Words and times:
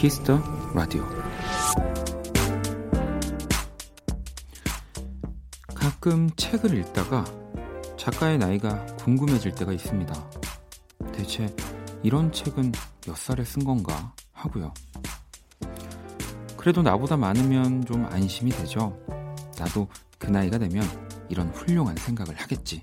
Kiss 0.00 0.23
the 0.23 0.40
Radio 0.74 1.06
가끔 5.74 6.30
책을 6.36 6.78
읽다가 6.78 7.22
작가의 7.98 8.38
나이가 8.38 8.86
궁금해질 8.96 9.54
때가 9.56 9.74
있습니다. 9.74 10.30
대체 11.12 11.54
이런 12.02 12.32
책은 12.32 12.72
몇 13.06 13.14
살에 13.14 13.44
쓴 13.44 13.62
건가 13.62 14.14
하고요. 14.32 14.72
그래도 16.56 16.80
나보다 16.80 17.18
많으면 17.18 17.84
좀 17.84 18.06
안심이 18.06 18.52
되죠. 18.52 18.98
나도 19.58 19.86
그 20.18 20.28
나이가 20.28 20.56
되면 20.56 20.82
이런 21.28 21.50
훌륭한 21.50 21.94
생각을 21.96 22.36
하겠지. 22.36 22.80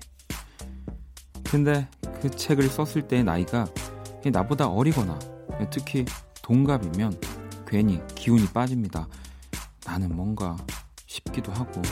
근데 1.50 1.88
그 2.22 2.30
책을 2.30 2.68
썼을 2.68 3.08
때의 3.08 3.24
나이가 3.24 3.66
나보다 4.24 4.68
어리거나 4.68 5.18
특히 5.68 6.04
동갑이면 6.48 7.20
괜히 7.66 8.00
기운이 8.14 8.46
빠집니다. 8.46 9.06
나는 9.84 10.16
뭔가 10.16 10.56
싶기도 11.04 11.52
하고. 11.52 11.82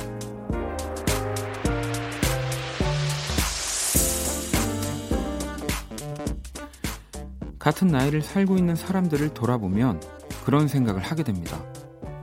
같은 7.58 7.88
나이를 7.88 8.22
살고 8.22 8.56
있는 8.56 8.74
사람들을 8.74 9.34
돌아보면 9.34 10.00
그런 10.46 10.68
생각을 10.68 11.02
하게 11.02 11.22
됩니다. 11.22 11.62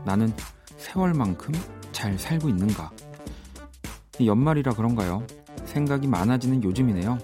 나는 0.04 0.34
세월만큼 0.78 1.54
잘 1.92 2.18
살고 2.18 2.50
있는가? 2.50 2.90
연말이라 4.26 4.74
그런가요? 4.74 5.24
생각이 5.66 6.08
많아지는 6.08 6.64
요즘이네요. 6.64 7.20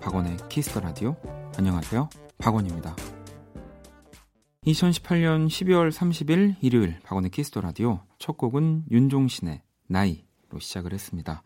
박원의 0.00 0.36
Kiss 0.48 0.65
the 0.65 0.78
Radio. 0.78 1.16
안녕하세요. 1.58 2.08
박원입니다. 2.38 2.94
2018년 4.66 5.46
12월 5.46 5.92
30일 5.92 6.56
일요일 6.62 6.98
박원의 7.00 7.30
Kiss 7.30 7.47
the 7.47 7.60
Radio 7.60 8.00
첫 8.18 8.38
곡은 8.38 8.84
윤종신의 8.90 9.60
나이로 9.88 10.58
시작을 10.58 10.94
했습니다. 10.94 11.42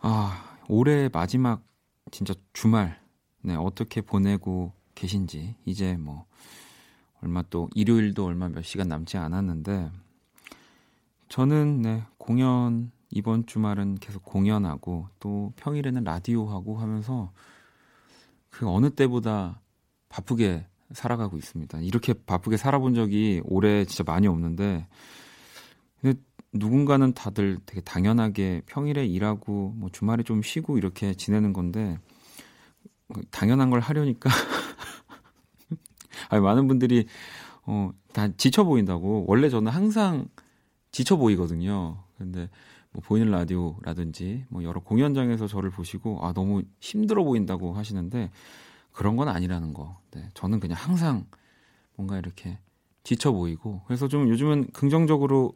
아, 0.00 0.56
올해 0.68 1.10
마지막 1.12 1.62
진짜 2.10 2.32
주말 2.54 2.98
네, 3.42 3.54
어떻게 3.54 4.00
보내고 4.00 4.72
계신지 4.94 5.56
이제 5.66 5.98
뭐 5.98 6.24
얼마 7.22 7.42
또 7.50 7.68
일요일도 7.74 8.24
얼마 8.24 8.48
몇 8.48 8.62
시간 8.62 8.88
남지 8.88 9.18
않았는데 9.18 9.90
저는 11.28 11.82
네, 11.82 12.02
공연 12.16 12.92
이번 13.10 13.44
주말은 13.44 13.96
계속 13.96 14.24
공연하고 14.24 15.08
또 15.18 15.52
평일에는 15.56 16.02
라디오 16.04 16.48
하고 16.48 16.78
하면서 16.78 17.30
그 18.48 18.66
어느 18.66 18.88
때보다 18.88 19.60
바쁘게 20.08 20.66
살아가고 20.92 21.36
있습니다. 21.36 21.80
이렇게 21.80 22.14
바쁘게 22.14 22.56
살아본 22.56 22.94
적이 22.94 23.40
올해 23.44 23.84
진짜 23.84 24.04
많이 24.10 24.26
없는데 24.26 24.86
근데 26.00 26.18
누군가는 26.52 27.12
다들 27.12 27.58
되게 27.66 27.80
당연하게 27.80 28.62
평일에 28.66 29.06
일하고 29.06 29.74
뭐 29.76 29.88
주말에 29.90 30.22
좀 30.22 30.42
쉬고 30.42 30.78
이렇게 30.78 31.14
지내는 31.14 31.52
건데 31.52 31.98
당연한 33.30 33.70
걸 33.70 33.80
하려니까 33.80 34.30
아니 36.28 36.42
많은 36.42 36.66
분들이 36.66 37.06
어 37.66 37.92
다 38.12 38.28
지쳐 38.36 38.64
보인다고 38.64 39.24
원래 39.28 39.48
저는 39.48 39.70
항상 39.70 40.26
지쳐 40.90 41.16
보이거든요. 41.16 42.02
근데 42.18 42.48
뭐 42.92 43.02
보이는 43.04 43.30
라디오라든지 43.30 44.44
뭐 44.48 44.64
여러 44.64 44.80
공연장에서 44.80 45.46
저를 45.46 45.70
보시고 45.70 46.24
아 46.24 46.32
너무 46.32 46.62
힘들어 46.80 47.22
보인다고 47.22 47.72
하시는데 47.74 48.30
그런 48.92 49.16
건 49.16 49.28
아니라는 49.28 49.74
거. 49.74 50.00
네, 50.12 50.28
저는 50.34 50.60
그냥 50.60 50.76
항상 50.78 51.26
뭔가 51.96 52.18
이렇게 52.18 52.58
지쳐 53.02 53.32
보이고 53.32 53.82
그래서 53.86 54.08
좀 54.08 54.28
요즘은 54.28 54.68
긍정적으로 54.72 55.52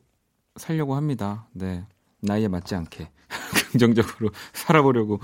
살려고 0.57 0.95
합니다. 0.95 1.49
네. 1.53 1.87
나이에 2.21 2.49
맞지 2.49 2.75
않게 2.75 3.11
긍정적으로 3.73 4.31
살아보려고 4.53 5.21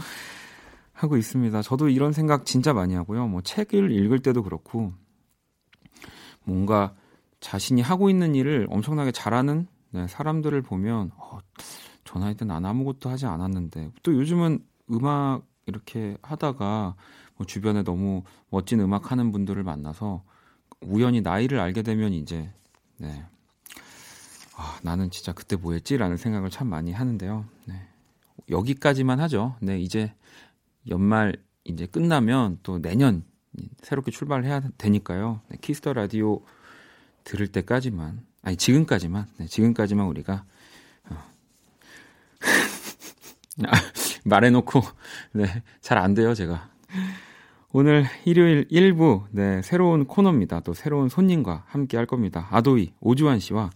하고 0.92 1.16
있습니다. 1.16 1.62
저도 1.62 1.88
이런 1.88 2.12
생각 2.12 2.44
진짜 2.44 2.74
많이 2.74 2.94
하고요. 2.94 3.26
뭐 3.26 3.40
책을 3.40 3.90
읽을 3.90 4.20
때도 4.20 4.42
그렇고 4.42 4.92
뭔가 6.44 6.94
자신이 7.40 7.80
하고 7.80 8.10
있는 8.10 8.34
일을 8.34 8.66
엄청나게 8.70 9.12
잘하는 9.12 9.66
네, 9.92 10.06
사람들을 10.06 10.60
보면 10.62 11.10
어, 11.16 11.38
저 12.04 12.18
나이 12.18 12.34
때난 12.34 12.64
아무것도 12.64 13.08
하지 13.08 13.26
않았는데 13.26 13.92
또 14.02 14.14
요즘은 14.14 14.64
음악 14.92 15.42
이렇게 15.66 16.16
하다가 16.22 16.94
뭐 17.29 17.29
주변에 17.46 17.82
너무 17.82 18.22
멋진 18.50 18.80
음악 18.80 19.10
하는 19.12 19.32
분들을 19.32 19.62
만나서 19.62 20.22
우연히 20.82 21.20
나이를 21.20 21.58
알게 21.60 21.82
되면 21.82 22.12
이제 22.12 22.50
네. 22.96 23.24
아, 24.56 24.78
나는 24.82 25.10
진짜 25.10 25.32
그때 25.32 25.56
뭐 25.56 25.72
했지라는 25.72 26.16
생각을 26.16 26.50
참 26.50 26.68
많이 26.68 26.92
하는데요. 26.92 27.44
네. 27.66 27.74
여기까지만 28.50 29.20
하죠. 29.20 29.56
네, 29.60 29.78
이제 29.78 30.12
연말 30.88 31.36
이제 31.64 31.86
끝나면 31.86 32.58
또 32.62 32.78
내년 32.80 33.24
새롭게 33.82 34.10
출발을 34.10 34.44
해야 34.44 34.60
되니까요. 34.78 35.40
네, 35.48 35.58
Kiss 35.60 35.79
the 35.79 35.92
Radio 35.92 36.42
들을 37.24 37.46
때까지만 37.48 38.24
아니 38.42 38.56
지금까지만 38.56 39.26
네, 39.38 39.46
지금까지만 39.46 40.06
우리가 40.06 40.44
어. 41.10 41.16
아, 43.66 43.72
말해놓고 44.24 44.80
네, 45.32 45.62
잘 45.80 45.98
안 45.98 46.14
돼요 46.14 46.34
제가. 46.34 46.70
오늘 47.72 48.04
일요일 48.24 48.66
1부 48.68 49.26
네, 49.30 49.62
새로운 49.62 50.04
코너입니다. 50.04 50.60
또 50.60 50.74
새로운 50.74 51.08
손님과 51.08 51.64
함께 51.68 51.96
할 51.96 52.04
겁니다. 52.04 52.48
ADOY 52.50 52.94
오주환 53.00 53.38
씨와 53.38 53.70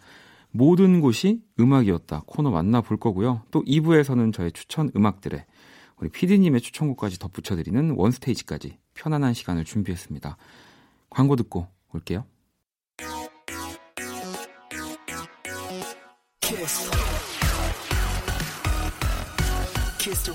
모든 0.51 1.01
곳이 1.01 1.43
음악이었다 1.61 2.25
코너 2.27 2.51
만나볼 2.51 2.97
거고요. 2.97 3.43
또 3.53 3.63
2부에서는 3.63 4.33
저의 4.33 4.51
추천 4.51 4.91
음악들에 4.97 5.47
우리 5.99 6.09
PD님의 6.09 6.61
추천곡까지 6.61 7.21
덧붙여드리는 7.21 7.95
원스테이지까지 7.97 8.79
편안한 8.95 9.33
시간을 9.33 9.65
준비했습니다. 9.65 10.37
광고 11.09 11.37
듣고 11.37 11.69
올게요. 11.93 12.25
Kiss. 16.41 16.91
Kiss 19.99 20.35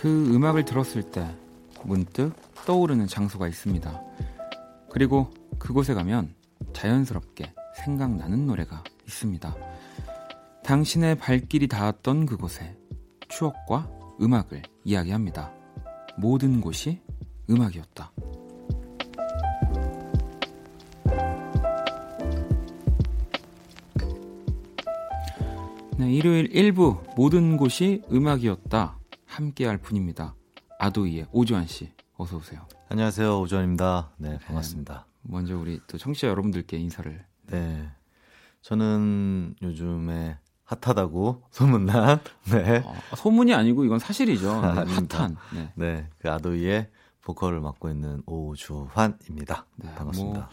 그 0.00 0.32
음악을 0.32 0.64
들었을 0.64 1.02
때 1.10 1.28
문득 1.82 2.32
떠오르는 2.66 3.08
장소가 3.08 3.48
있습니다. 3.48 4.00
그리고 4.90 5.28
그곳에 5.58 5.92
가면 5.92 6.34
자연스럽게 6.72 7.52
생각나는 7.84 8.46
노래가 8.46 8.84
있습니다. 9.06 9.56
당신의 10.62 11.16
발길이 11.16 11.66
닿았던 11.66 12.26
그곳에 12.26 12.76
추억과 13.28 13.90
음악을 14.20 14.62
이야기합니다. 14.84 15.52
모든 16.16 16.60
곳이 16.60 17.00
음악이었다. 17.50 18.12
네, 25.96 26.12
일요일 26.12 26.50
1부 26.50 27.16
모든 27.16 27.56
곳이 27.56 28.04
음악이었다. 28.12 28.97
함께할 29.38 29.78
분입니다. 29.78 30.34
아도이의 30.80 31.26
오주환 31.30 31.68
씨, 31.68 31.92
어서 32.16 32.38
오세요. 32.38 32.66
안녕하세요, 32.88 33.40
오주환입니다. 33.40 34.10
네, 34.16 34.36
반갑습니다. 34.38 35.06
네, 35.06 35.30
먼저 35.30 35.56
우리 35.56 35.80
또 35.86 35.96
청취자 35.96 36.26
여러분들께 36.26 36.76
인사를. 36.76 37.24
네, 37.46 37.88
저는 38.62 39.54
요즘에 39.62 40.38
핫하다고 40.64 41.44
소문난. 41.52 42.18
네. 42.50 42.82
아, 42.84 43.14
소문이 43.14 43.54
아니고 43.54 43.84
이건 43.84 44.00
사실이죠. 44.00 44.60
네, 44.60 44.66
핫한. 44.66 45.36
네. 45.54 45.72
네, 45.76 46.08
그 46.18 46.28
아도이의 46.32 46.90
보컬을 47.20 47.60
맡고 47.60 47.90
있는 47.90 48.24
오주환입니다. 48.26 49.66
네, 49.76 49.94
반갑습니다. 49.94 50.50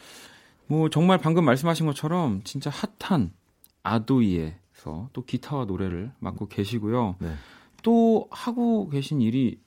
뭐, 0.68 0.80
뭐 0.80 0.90
정말 0.92 1.18
방금 1.18 1.44
말씀하신 1.44 1.88
것처럼 1.88 2.44
진짜 2.44 2.70
핫한 3.00 3.34
아도이에서 3.82 5.10
또 5.12 5.26
기타와 5.26 5.66
노래를 5.66 6.12
맡고 6.20 6.50
계시고요. 6.50 7.16
네. 7.18 7.34
또 7.86 8.28
하고 8.32 8.90
계신 8.90 9.22
일이 9.22 9.62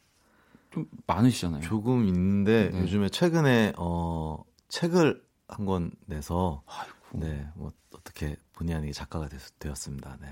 좀 0.72 0.86
많으시잖아요. 1.06 1.62
조금 1.62 2.04
있는데 2.06 2.70
네. 2.72 2.80
요즘에 2.80 3.08
최근에 3.10 3.74
어 3.78 4.42
책을 4.68 5.22
한 5.46 5.64
권 5.66 5.92
내서 6.06 6.62
아이고. 6.66 6.94
네, 7.24 7.46
뭐 7.54 7.70
어떻게 7.94 8.36
본의 8.54 8.74
아니게 8.74 8.92
작가가 8.92 9.28
됐, 9.28 9.40
되었습니다. 9.60 10.18
네. 10.20 10.28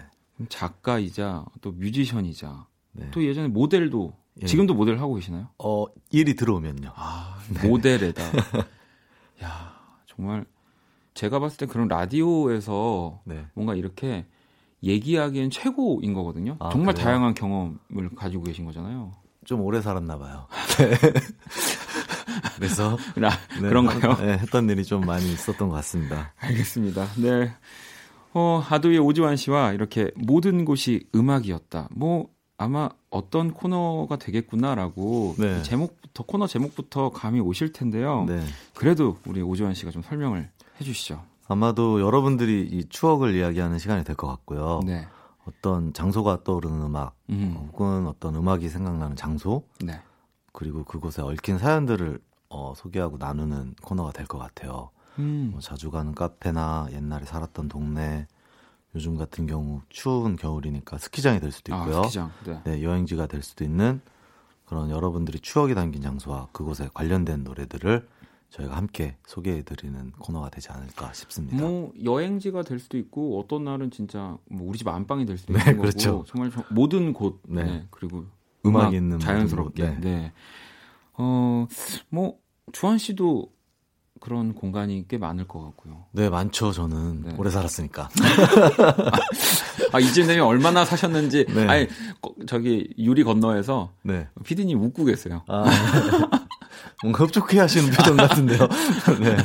작가이자 0.48 1.46
또 1.62 1.70
뮤지션이자 1.72 2.66
네. 2.92 3.08
또 3.12 3.24
예전에 3.24 3.46
모델도 3.48 4.12
예. 4.42 4.46
지금도 4.46 4.74
모델 4.74 4.98
하고 4.98 5.14
계시나요? 5.14 5.48
어, 5.58 5.86
일이 6.10 6.34
들어오면요. 6.34 6.92
아, 6.96 7.38
네. 7.54 7.68
모델에다. 7.68 8.22
야, 9.42 9.80
정말 10.06 10.44
제가 11.14 11.38
봤을 11.38 11.56
때 11.56 11.66
그런 11.66 11.88
라디오에서 11.88 13.22
네. 13.24 13.46
뭔가 13.54 13.74
이렇게 13.74 14.26
얘기하기엔 14.86 15.50
최고인 15.50 16.14
거거든요. 16.14 16.56
아, 16.60 16.70
정말 16.70 16.94
그래요? 16.94 17.04
다양한 17.04 17.34
경험을 17.34 18.10
가지고 18.16 18.44
계신 18.44 18.64
거잖아요. 18.64 19.12
좀 19.44 19.60
오래 19.60 19.80
살았나 19.80 20.18
봐요. 20.18 20.46
네. 20.78 20.90
그래서 22.56 22.96
라, 23.16 23.30
네, 23.60 23.68
그런가요? 23.68 24.16
네, 24.16 24.32
했던 24.38 24.68
일이 24.68 24.84
좀 24.84 25.06
많이 25.06 25.32
있었던 25.32 25.68
것 25.68 25.74
같습니다. 25.76 26.32
알겠습니다. 26.38 27.06
네. 27.16 27.52
어, 28.34 28.62
아도의 28.68 28.98
오지환 28.98 29.36
씨와 29.36 29.72
이렇게 29.72 30.10
모든 30.16 30.64
곳이 30.64 31.06
음악이었다. 31.14 31.88
뭐 31.92 32.28
아마 32.58 32.88
어떤 33.10 33.52
코너가 33.52 34.16
되겠구나라고 34.16 35.36
네. 35.38 35.62
제목부터 35.62 36.24
코너 36.24 36.46
제목부터 36.46 37.10
감이 37.10 37.40
오실 37.40 37.72
텐데요. 37.72 38.24
네. 38.26 38.42
그래도 38.74 39.16
우리 39.26 39.42
오지환 39.42 39.74
씨가 39.74 39.90
좀 39.90 40.02
설명을 40.02 40.50
해주시죠. 40.80 41.22
아마도 41.48 42.00
여러분들이 42.00 42.62
이 42.68 42.84
추억을 42.88 43.34
이야기하는 43.34 43.78
시간이 43.78 44.04
될 44.04 44.16
것 44.16 44.26
같고요. 44.26 44.80
네. 44.84 45.06
어떤 45.46 45.92
장소가 45.92 46.42
떠오르는 46.42 46.82
음악, 46.82 47.14
음. 47.30 47.54
혹은 47.72 48.06
어떤 48.08 48.34
음악이 48.34 48.68
생각나는 48.68 49.14
장소, 49.14 49.62
네. 49.80 50.00
그리고 50.52 50.82
그곳에 50.84 51.22
얽힌 51.22 51.58
사연들을 51.58 52.18
어, 52.48 52.72
소개하고 52.76 53.18
나누는 53.18 53.74
코너가 53.82 54.12
될 54.12 54.26
것 54.26 54.38
같아요. 54.38 54.90
음. 55.18 55.50
뭐 55.52 55.60
자주 55.60 55.90
가는 55.90 56.14
카페나 56.14 56.88
옛날에 56.92 57.24
살았던 57.26 57.68
동네, 57.68 58.26
요즘 58.96 59.16
같은 59.16 59.46
경우 59.46 59.82
추운 59.88 60.34
겨울이니까 60.36 60.98
스키장이 60.98 61.38
될 61.38 61.52
수도 61.52 61.74
아, 61.74 61.78
있고요. 61.78 61.98
아, 62.00 62.02
스키장. 62.04 62.30
네. 62.44 62.60
네, 62.64 62.82
여행지가 62.82 63.26
될 63.26 63.42
수도 63.42 63.62
있는 63.62 64.00
그런 64.64 64.90
여러분들이 64.90 65.38
추억이 65.38 65.74
담긴 65.76 66.02
장소와 66.02 66.48
그곳에 66.50 66.88
관련된 66.92 67.44
노래들을 67.44 68.08
저희가 68.56 68.76
함께 68.76 69.16
소개해 69.26 69.62
드리는 69.62 70.12
코너가 70.18 70.48
되지 70.50 70.70
않을까 70.70 71.12
싶습니다. 71.12 71.56
뭐 71.56 71.92
여행지가 72.02 72.62
될 72.62 72.78
수도 72.78 72.96
있고 72.96 73.38
어떤 73.38 73.64
날은 73.64 73.90
진짜 73.90 74.38
뭐 74.46 74.68
우리 74.68 74.78
집 74.78 74.88
안방이 74.88 75.26
될 75.26 75.36
수도 75.36 75.52
네, 75.52 75.60
있는 75.60 75.78
그렇죠. 75.78 76.12
거고 76.12 76.24
정말 76.24 76.50
모든 76.70 77.12
곳 77.12 77.42
네. 77.46 77.64
네. 77.64 77.86
그리고 77.90 78.24
음악, 78.64 78.92
이 78.92 78.96
있는 78.96 79.18
자연스럽게 79.18 79.82
네. 79.82 80.00
네. 80.00 80.32
어뭐 81.12 82.38
주한 82.72 82.98
씨도 82.98 83.52
그런 84.20 84.54
공간이 84.54 85.06
꽤 85.06 85.18
많을 85.18 85.46
것 85.46 85.62
같고요. 85.62 86.06
네, 86.12 86.30
많죠. 86.30 86.72
저는 86.72 87.22
네. 87.22 87.34
오래 87.36 87.50
살았으니까. 87.50 88.08
아, 89.92 90.00
이쯤 90.00 90.26
되면 90.26 90.46
얼마나 90.46 90.84
사셨는지. 90.86 91.44
네. 91.44 91.66
아니, 91.66 91.86
저기 92.46 92.92
유리 92.98 93.22
건너에서 93.24 93.92
네. 94.02 94.26
피디님 94.42 94.80
웃고 94.80 95.04
계세요. 95.04 95.42
아, 95.46 95.64
뭔가 97.02 97.24
흡족해 97.24 97.58
하시는 97.58 97.90
표정 97.90 98.16
같은데요. 98.16 98.58
네. 99.20 99.36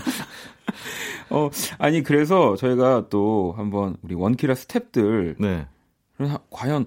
어, 1.30 1.50
아니, 1.78 2.04
그래서 2.04 2.56
저희가 2.56 3.08
또 3.10 3.54
한번 3.58 3.98
우리 4.02 4.16
원키라 4.16 4.54
스탭들. 4.54 5.36
네. 5.40 5.68
과연 6.50 6.86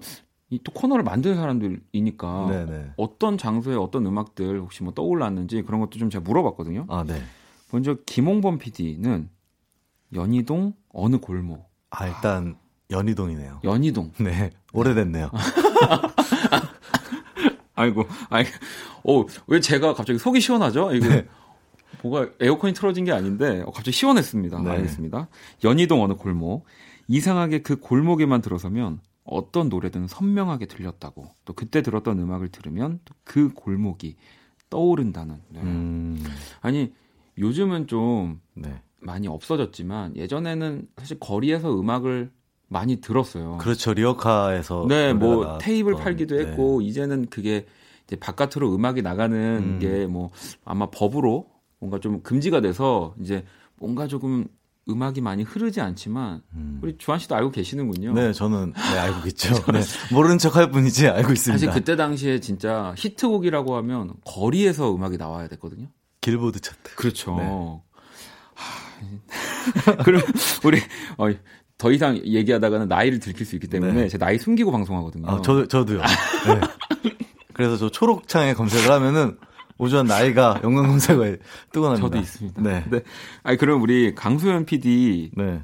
이 0.51 0.59
또 0.63 0.71
코너를 0.71 1.03
만드는 1.03 1.35
사람들이니까 1.35 2.47
네네. 2.49 2.71
네. 2.71 2.91
어떤 2.97 3.37
장소에 3.37 3.75
어떤 3.75 4.05
음악들 4.05 4.59
혹시 4.59 4.83
뭐 4.83 4.93
떠올랐는지 4.93 5.63
그런 5.63 5.81
것도 5.81 5.97
좀 5.99 6.09
제가 6.09 6.23
물어봤거든요. 6.23 6.85
아, 6.87 7.03
네. 7.05 7.21
먼저 7.71 7.95
김홍범 8.05 8.59
PD는 8.59 9.29
연희동 10.13 10.73
어느 10.93 11.17
골목? 11.17 11.69
아 11.89 12.07
일단 12.07 12.55
연희동이네요. 12.91 13.61
연희동. 13.63 14.11
네 14.19 14.51
오래됐네요. 14.71 15.31
아이고, 17.75 18.05
아이, 18.29 18.45
어, 19.07 19.25
왜 19.47 19.59
제가 19.59 19.93
갑자기 19.93 20.19
속이 20.19 20.39
시원하죠? 20.41 20.93
이게 20.93 21.07
네. 21.07 21.27
뭐가 22.01 22.29
에어컨이 22.39 22.73
틀어진 22.73 23.05
게 23.05 23.11
아닌데 23.11 23.61
어, 23.61 23.71
갑자기 23.71 23.91
시원했습니다. 23.91 24.61
네. 24.61 24.69
알겠습니다. 24.69 25.27
연희동 25.63 26.03
어느 26.03 26.13
골목. 26.13 26.65
이상하게 27.07 27.61
그 27.61 27.79
골목에만 27.79 28.41
들어서면 28.41 28.99
어떤 29.23 29.69
노래든 29.69 30.07
선명하게 30.07 30.65
들렸다고. 30.65 31.29
또 31.45 31.53
그때 31.53 31.81
들었던 31.81 32.19
음악을 32.19 32.49
들으면 32.49 32.99
그 33.23 33.53
골목이 33.53 34.15
떠오른다는. 34.69 35.41
네. 35.49 35.61
음. 35.61 36.23
아니 36.61 36.93
요즘은 37.37 37.87
좀 37.87 38.41
네. 38.53 38.81
많이 38.99 39.27
없어졌지만 39.27 40.15
예전에는 40.15 40.87
사실 40.97 41.19
거리에서 41.19 41.79
음악을 41.79 42.31
많이 42.67 42.99
들었어요. 42.99 43.57
그렇죠. 43.59 43.93
리어카에서 43.93 44.87
네, 44.89 45.13
뭐 45.13 45.59
테이블 45.59 45.95
팔기도 45.95 46.35
네. 46.35 46.45
했고 46.45 46.81
이제는 46.81 47.27
그게 47.29 47.67
이제 48.07 48.15
바깥으로 48.15 48.73
음악이 48.73 49.01
나가는 49.01 49.35
음. 49.37 49.79
게뭐 49.79 50.31
아마 50.63 50.89
법으로 50.89 51.49
뭔가 51.79 51.99
좀 51.99 52.21
금지가 52.21 52.61
돼서 52.61 53.15
이제 53.19 53.45
뭔가 53.77 54.07
조금 54.07 54.47
음악이 54.87 55.21
많이 55.21 55.43
흐르지 55.43 55.81
않지만 55.81 56.41
음. 56.53 56.79
우리 56.83 56.97
주한 56.97 57.19
씨도 57.19 57.35
알고 57.35 57.51
계시는군요. 57.51 58.13
네, 58.13 58.33
저는 58.33 58.73
네, 58.73 58.99
알고 58.99 59.27
있죠. 59.29 59.53
네, 59.73 59.81
모르는 60.13 60.37
척할 60.37 60.69
뿐이지 60.69 61.07
알고 61.07 61.33
있습니다. 61.33 61.57
사실 61.57 61.71
그때 61.71 61.95
당시에 61.95 62.39
진짜 62.39 62.93
히트곡이라고 62.97 63.75
하면 63.77 64.13
거리에서 64.25 64.93
음악이 64.93 65.17
나와야 65.17 65.47
됐거든요. 65.47 65.87
길보드 66.21 66.59
차트. 66.59 66.95
그렇죠. 66.95 67.35
네. 67.35 67.43
하... 68.53 69.95
그럼 70.03 70.21
우리 70.63 70.79
어, 71.17 71.29
더 71.77 71.91
이상 71.91 72.17
얘기하다가는 72.17 72.87
나이를 72.87 73.19
들킬 73.19 73.45
수 73.45 73.55
있기 73.55 73.67
때문에 73.67 73.93
네. 73.93 74.07
제 74.07 74.17
나이 74.17 74.37
숨기고 74.37 74.71
방송하거든요. 74.71 75.27
아, 75.27 75.41
저 75.43 75.67
저도요. 75.67 75.99
네. 76.01 77.15
그래서 77.55 77.77
저 77.77 77.89
초록창에 77.89 78.53
검색을 78.53 78.91
하면은 78.91 79.37
오전 79.77 80.05
나이가 80.05 80.59
연관 80.63 80.87
검색어에 80.87 81.37
뜨고 81.71 81.87
납니다. 81.87 82.07
저도 82.07 82.17
있습니다. 82.19 82.61
네. 82.61 82.83
네. 82.89 83.01
아니 83.43 83.57
그럼 83.57 83.81
우리 83.81 84.13
강소연 84.13 84.65
PD 84.65 85.31
네. 85.35 85.63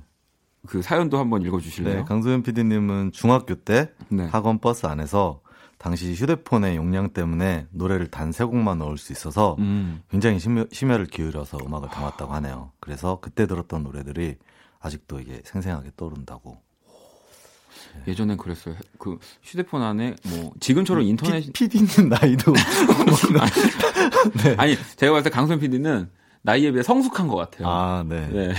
그 0.68 0.82
사연도 0.82 1.18
한번 1.18 1.42
읽어 1.44 1.60
주실래요? 1.60 1.96
네, 2.00 2.04
강소연 2.04 2.44
PD님은 2.44 3.12
중학교 3.14 3.56
때 3.56 3.92
네. 4.10 4.26
학원 4.28 4.60
버스 4.60 4.86
안에서 4.86 5.42
당시 5.78 6.14
휴대폰의 6.14 6.76
용량 6.76 7.10
때문에 7.10 7.68
노래를 7.72 8.08
단 8.12 8.32
세 8.32 8.44
곡만 8.44 8.78
넣을 8.80 8.98
수 8.98 9.12
있어서 9.12 9.56
음. 9.60 10.02
굉장히 10.10 10.40
심혈, 10.40 10.68
심혈을 10.72 11.08
기울여서 11.08 11.58
음악을 11.66 11.90
담았다고 11.90 12.32
하네요. 12.34 12.72
그래서 12.80 13.20
그때 13.22 13.48
들었던 13.48 13.84
노래들이 13.84 14.38
아직도 14.80 15.20
이게 15.20 15.42
생생하게 15.44 15.92
떠오른다고. 15.98 16.62
네. 17.96 18.12
예전엔 18.12 18.38
그랬어요. 18.38 18.76
그 18.98 19.18
휴대폰 19.44 19.82
안에 19.82 20.16
뭐 20.30 20.52
지금처럼 20.60 21.04
인터넷 21.04 21.42
피, 21.54 21.68
PD님 21.68 22.10
나이도 22.10 22.54
네. 24.44 24.56
아니 24.58 24.78
제가 24.96 25.14
봤을 25.14 25.24
때 25.24 25.30
강선 25.30 25.60
PD는 25.60 26.10
나이에 26.42 26.72
비해 26.72 26.84
성숙한 26.84 27.28
것 27.28 27.36
같아요. 27.36 27.68
아 27.68 28.04
네. 28.08 28.28
네. 28.32 28.54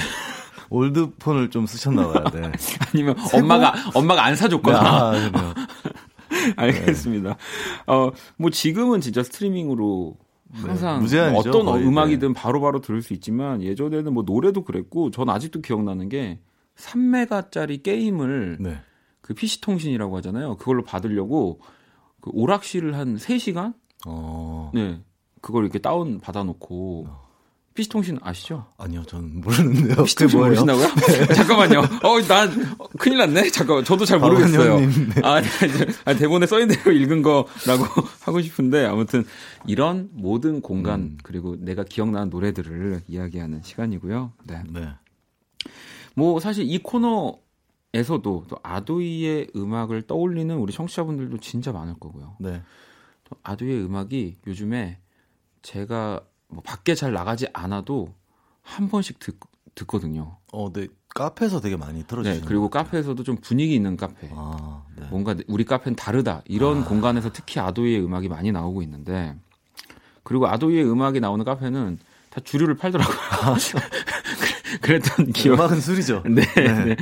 올드폰을 0.70 1.50
좀 1.50 1.66
쓰셨나 1.66 2.08
봐요. 2.08 2.24
네. 2.32 2.52
아니면 2.92 3.16
엄마가 3.34 3.74
엄마가 3.94 4.24
안 4.24 4.36
사줬거나. 4.36 4.78
아, 4.80 5.12
알겠습니다. 6.56 7.28
네. 7.30 7.36
어, 7.86 8.10
뭐 8.36 8.50
지금은 8.50 9.00
진짜 9.00 9.22
스트리밍으로 9.22 10.16
네, 10.54 10.60
항상 10.60 11.04
네, 11.06 11.30
뭐 11.30 11.40
어떤 11.40 11.64
거의, 11.64 11.86
음악이든 11.86 12.34
바로바로 12.34 12.60
네. 12.60 12.60
바로 12.60 12.80
들을 12.80 13.02
수 13.02 13.12
있지만 13.14 13.62
예전에는 13.62 14.12
뭐 14.12 14.22
노래도 14.24 14.64
그랬고 14.64 15.10
전 15.10 15.30
아직도 15.30 15.60
기억나는 15.60 16.08
게 16.08 16.40
3메가짜리 16.76 17.82
게임을 17.82 18.58
네. 18.60 18.80
그 19.22 19.34
PC 19.34 19.60
통신이라고 19.60 20.16
하잖아요. 20.18 20.56
그걸로 20.56 20.84
받으려고 20.84 21.60
그 22.20 22.30
오락실을 22.34 22.94
한 22.96 23.16
3시간? 23.16 23.74
어. 24.06 24.70
네. 24.74 25.00
그걸 25.40 25.64
이렇게 25.64 25.78
다운 25.78 26.20
받아 26.20 26.44
놓고 26.44 27.06
어. 27.08 27.22
피시통신 27.74 28.18
아시죠? 28.20 28.66
아니요, 28.76 29.02
저는 29.04 29.40
모르는데요. 29.40 30.04
피시통신 30.04 30.38
모르시나고요? 30.38 30.86
네. 31.08 31.26
잠깐만요. 31.34 31.80
어, 32.02 32.20
난 32.28 32.76
어, 32.78 32.86
큰일 32.98 33.18
났네. 33.18 33.50
잠깐, 33.50 33.82
저도 33.82 34.04
잘 34.04 34.18
모르겠어요. 34.18 34.80
네. 34.80 34.88
아, 35.22 35.40
네. 35.40 35.48
아, 36.04 36.14
대본에 36.14 36.46
써 36.46 36.60
있는 36.60 36.76
대로 36.76 36.92
읽은 36.94 37.22
거라고 37.22 37.84
하고 38.20 38.42
싶은데 38.42 38.84
아무튼 38.84 39.24
이런 39.66 40.10
모든 40.12 40.60
공간 40.60 41.00
음. 41.00 41.18
그리고 41.22 41.56
내가 41.58 41.82
기억나는 41.82 42.28
노래들을 42.28 43.02
이야기하는 43.08 43.62
시간이고요. 43.62 44.32
네. 44.44 44.62
네. 44.68 44.88
뭐 46.14 46.40
사실 46.40 46.70
이 46.70 46.78
코너 46.78 47.38
에서도 47.94 48.44
또 48.48 48.56
아도이의 48.62 49.48
음악을 49.54 50.02
떠올리는 50.02 50.54
우리 50.56 50.72
청취자분들도 50.72 51.38
진짜 51.38 51.72
많을 51.72 51.94
거고요. 52.00 52.36
네. 52.40 52.62
아도이의 53.42 53.84
음악이 53.84 54.38
요즘에 54.46 54.98
제가 55.62 56.22
뭐 56.48 56.62
밖에 56.62 56.94
잘 56.94 57.12
나가지 57.12 57.46
않아도 57.52 58.14
한 58.62 58.88
번씩 58.88 59.18
듣, 59.18 59.38
듣거든요. 59.74 60.38
어, 60.52 60.72
네. 60.72 60.88
카페에서 61.14 61.60
되게 61.60 61.76
많이 61.76 62.04
틀어주시는 62.04 62.40
네, 62.40 62.46
그리고 62.46 62.70
카페에서도 62.70 63.22
좀 63.22 63.36
분위기 63.36 63.74
있는 63.74 63.96
카페. 63.96 64.30
아, 64.32 64.84
네. 64.96 65.06
뭔가 65.08 65.34
우리 65.46 65.64
카페는 65.64 65.96
다르다. 65.96 66.42
이런 66.46 66.82
아. 66.82 66.84
공간에서 66.84 67.30
특히 67.32 67.60
아도이의 67.60 68.02
음악이 68.02 68.28
많이 68.28 68.50
나오고 68.52 68.82
있는데 68.82 69.36
그리고 70.22 70.46
아도이의 70.46 70.90
음악이 70.90 71.20
나오는 71.20 71.44
카페는 71.44 71.98
다 72.30 72.40
주류를 72.42 72.76
팔더라고요. 72.76 73.16
아, 74.74 74.78
그랬던 74.82 75.32
기억. 75.32 75.54
음악은 75.54 75.80
술이죠. 75.80 76.22
네, 76.28 76.42
네. 76.54 76.84
네. 76.84 76.96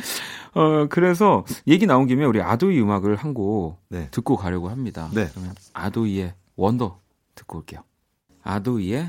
어, 0.55 0.87
그래서 0.89 1.45
얘기 1.67 1.87
나온 1.87 2.07
김에 2.07 2.25
우리 2.25 2.41
아도이 2.41 2.81
음악을 2.81 3.17
한곡 3.17 3.79
네. 3.89 4.09
듣고 4.11 4.37
가려고 4.37 4.69
합니다. 4.69 5.09
네. 5.15 5.29
그러면 5.33 5.55
아도이의 5.73 6.35
원더 6.57 6.99
듣고 7.35 7.59
올게요. 7.59 7.83
아도이의 8.43 9.09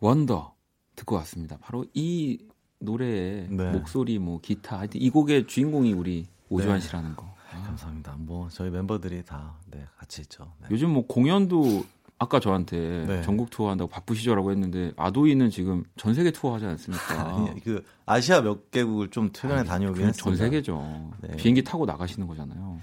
원더 0.00 0.54
듣고 0.96 1.16
왔습니다. 1.16 1.58
바로 1.60 1.84
이 1.94 2.38
노래의 2.80 3.48
네. 3.50 3.70
목소리, 3.72 4.18
뭐 4.18 4.40
기타, 4.40 4.78
하여튼 4.78 5.00
이 5.00 5.10
곡의 5.10 5.46
주인공이 5.46 5.92
우리 5.92 6.26
오주환 6.48 6.80
네. 6.80 6.86
씨라는 6.86 7.14
거. 7.16 7.30
아. 7.52 7.62
감사합니다. 7.62 8.14
뭐 8.18 8.48
저희 8.50 8.70
멤버들이 8.70 9.24
다 9.24 9.54
네, 9.70 9.84
같이 9.98 10.22
있죠. 10.22 10.52
네. 10.60 10.68
요즘 10.70 10.90
뭐 10.90 11.06
공연도 11.06 11.84
아까 12.22 12.38
저한테 12.38 13.06
네. 13.06 13.22
전국 13.22 13.48
투어 13.48 13.70
한다고 13.70 13.88
바쁘시죠라고 13.88 14.50
했는데 14.50 14.92
아도이는 14.98 15.48
지금 15.48 15.84
전 15.96 16.12
세계 16.12 16.30
투어 16.30 16.54
하지 16.54 16.66
않습니까? 16.66 17.04
아니, 17.48 17.58
그 17.64 17.82
아시아 18.04 18.42
몇 18.42 18.70
개국을 18.70 19.08
좀 19.08 19.32
최근에 19.32 19.64
다녀오긴 19.64 20.06
했어요. 20.06 20.22
전 20.22 20.36
세계죠. 20.36 21.12
네. 21.22 21.36
비행기 21.36 21.64
타고 21.64 21.86
나가시는 21.86 22.28
거잖아요. 22.28 22.78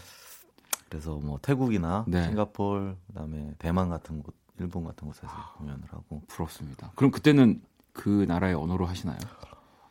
그래서 0.90 1.20
뭐 1.22 1.38
태국이나 1.40 2.04
네. 2.08 2.24
싱가폴 2.24 2.98
그다음에 3.08 3.54
대만 3.60 3.90
같은 3.90 4.24
곳, 4.24 4.34
일본 4.60 4.84
같은 4.86 5.08
곳에서 5.08 5.32
공연을 5.60 5.84
하고 5.92 6.24
부럽습니다. 6.28 6.92
그럼 6.96 7.12
그때는 7.12 7.62
그 7.94 8.26
나라의 8.28 8.56
언어로 8.56 8.88
하시나요? 8.88 9.20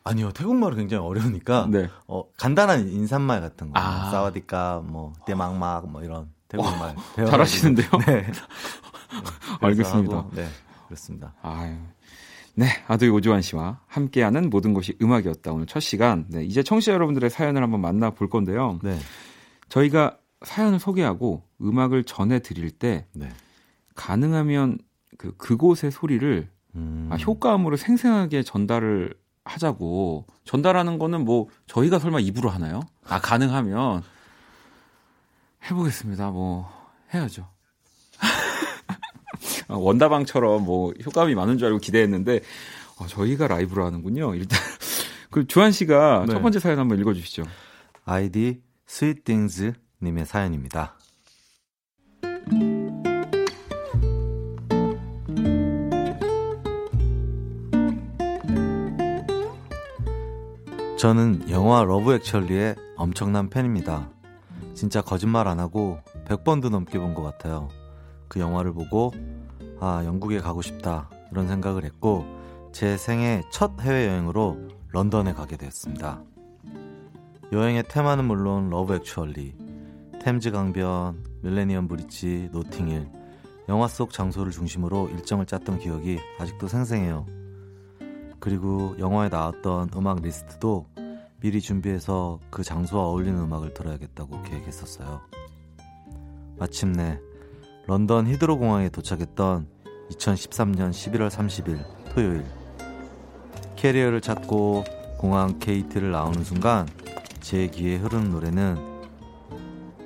아니요, 0.03 0.31
태국말은 0.33 0.77
굉장히 0.77 1.05
어려우니까 1.05 1.67
네. 1.71 1.89
어, 2.07 2.23
간단한 2.37 2.89
인사말 2.89 3.39
같은 3.39 3.71
거, 3.71 3.79
아. 3.79 4.09
사와디카, 4.11 4.83
뭐 4.85 5.13
대망막 5.25 5.89
뭐 5.89 6.03
이런 6.03 6.29
어, 6.55 7.25
잘하시는데요? 7.25 7.89
네. 8.07 8.25
알겠습니다. 9.61 10.17
하고, 10.17 10.31
네, 10.33 10.47
그렇습니다. 10.87 11.33
아유. 11.41 11.75
네, 12.55 12.67
아들 12.87 13.11
오주환 13.11 13.41
씨와 13.41 13.81
함께하는 13.87 14.49
모든 14.49 14.73
것이 14.73 14.97
음악이었다. 15.01 15.51
오늘 15.51 15.67
첫 15.67 15.79
시간. 15.79 16.25
네, 16.29 16.43
이제 16.43 16.63
청취자 16.63 16.93
여러분들의 16.93 17.29
사연을 17.29 17.61
한번 17.61 17.81
만나볼 17.81 18.29
건데요. 18.29 18.79
네. 18.81 18.97
저희가 19.69 20.17
사연을 20.43 20.79
소개하고 20.79 21.43
음악을 21.61 22.03
전해드릴 22.03 22.71
때 22.71 23.05
네. 23.13 23.29
가능하면 23.95 24.79
그 25.17 25.35
그곳의 25.37 25.91
소리를 25.91 26.49
음. 26.75 27.09
아, 27.11 27.15
효과음으로 27.15 27.75
생생하게 27.75 28.43
전달을 28.43 29.13
하자고 29.45 30.25
전달하는 30.43 30.99
거는 30.99 31.25
뭐 31.25 31.47
저희가 31.67 31.99
설마 31.99 32.19
입으로 32.19 32.49
하나요? 32.49 32.81
아 33.07 33.19
가능하면 33.19 34.03
해보겠습니다. 35.69 36.31
뭐 36.31 36.69
해야죠. 37.13 37.47
어, 39.67 39.77
원다방처럼 39.77 40.63
뭐 40.63 40.93
효과음이 41.05 41.35
많은 41.35 41.57
줄 41.57 41.67
알고 41.67 41.79
기대했는데 41.79 42.41
어, 42.99 43.07
저희가 43.07 43.47
라이브로 43.47 43.85
하는군요. 43.85 44.35
일단 44.35 44.59
그 45.29 45.47
주한 45.47 45.71
씨가 45.71 46.25
네. 46.27 46.33
첫 46.33 46.41
번째 46.41 46.59
사연 46.59 46.79
한번 46.79 46.99
읽어주시죠. 46.99 47.43
아이디 48.05 48.61
Sweet 48.85 49.25
Things 49.25 49.73
님의 50.01 50.25
사연입니다. 50.25 50.97
저는 60.97 61.47
영화 61.51 61.83
Love 61.83 62.13
Actually의 62.15 62.75
엄청난 62.95 63.49
팬입니다. 63.49 64.09
진짜 64.77 65.01
거짓말 65.01 65.47
안 65.47 65.59
하고 65.59 65.97
100번도 66.25 66.69
넘게 66.69 66.99
본 66.99 67.15
것 67.15 67.23
같아요. 67.23 67.67
그 68.27 68.39
영화를 68.39 68.73
보고 68.73 69.11
아, 69.79 70.03
영국에 70.05 70.39
가고 70.39 70.61
싶다. 70.61 71.09
이런 71.31 71.47
생각을 71.47 71.83
했고, 71.83 72.25
제 72.71 72.95
생애 72.95 73.43
첫 73.51 73.79
해외여행으로 73.81 74.57
런던에 74.91 75.33
가게 75.33 75.57
되었습니다. 75.57 76.21
여행의 77.51 77.83
테마는 77.87 78.25
물론 78.25 78.69
Love 78.69 78.95
Actually, 78.95 79.55
템즈 80.21 80.51
강변, 80.51 81.23
밀레니엄 81.41 81.87
브릿지, 81.87 82.49
노팅힐, 82.51 83.07
영화 83.69 83.87
속 83.87 84.11
장소를 84.11 84.51
중심으로 84.51 85.09
일정을 85.09 85.45
짰던 85.45 85.79
기억이 85.79 86.19
아직도 86.39 86.67
생생해요. 86.67 87.25
그리고 88.39 88.95
영화에 88.99 89.29
나왔던 89.29 89.89
음악 89.95 90.21
리스트도 90.21 90.85
미리 91.39 91.61
준비해서 91.61 92.39
그 92.49 92.63
장소와 92.63 93.05
어울리는 93.05 93.39
음악을 93.39 93.73
들어야겠다고 93.73 94.41
계획했었어요. 94.41 95.21
마침내 96.57 97.19
런던 97.85 98.27
히드로 98.27 98.57
공항에 98.57 98.89
도착했던 98.89 99.67
2013년 100.11 100.89
11월 100.89 101.29
30일 101.29 101.79
토요일 102.13 102.43
캐리어를 103.75 104.21
찾고 104.21 104.83
공항 105.19 105.59
게이트를 105.59 106.11
나오는 106.11 106.43
순간 106.43 106.87
제 107.39 107.67
귀에 107.67 107.97
흐르는 107.97 108.31
노래는 108.31 108.77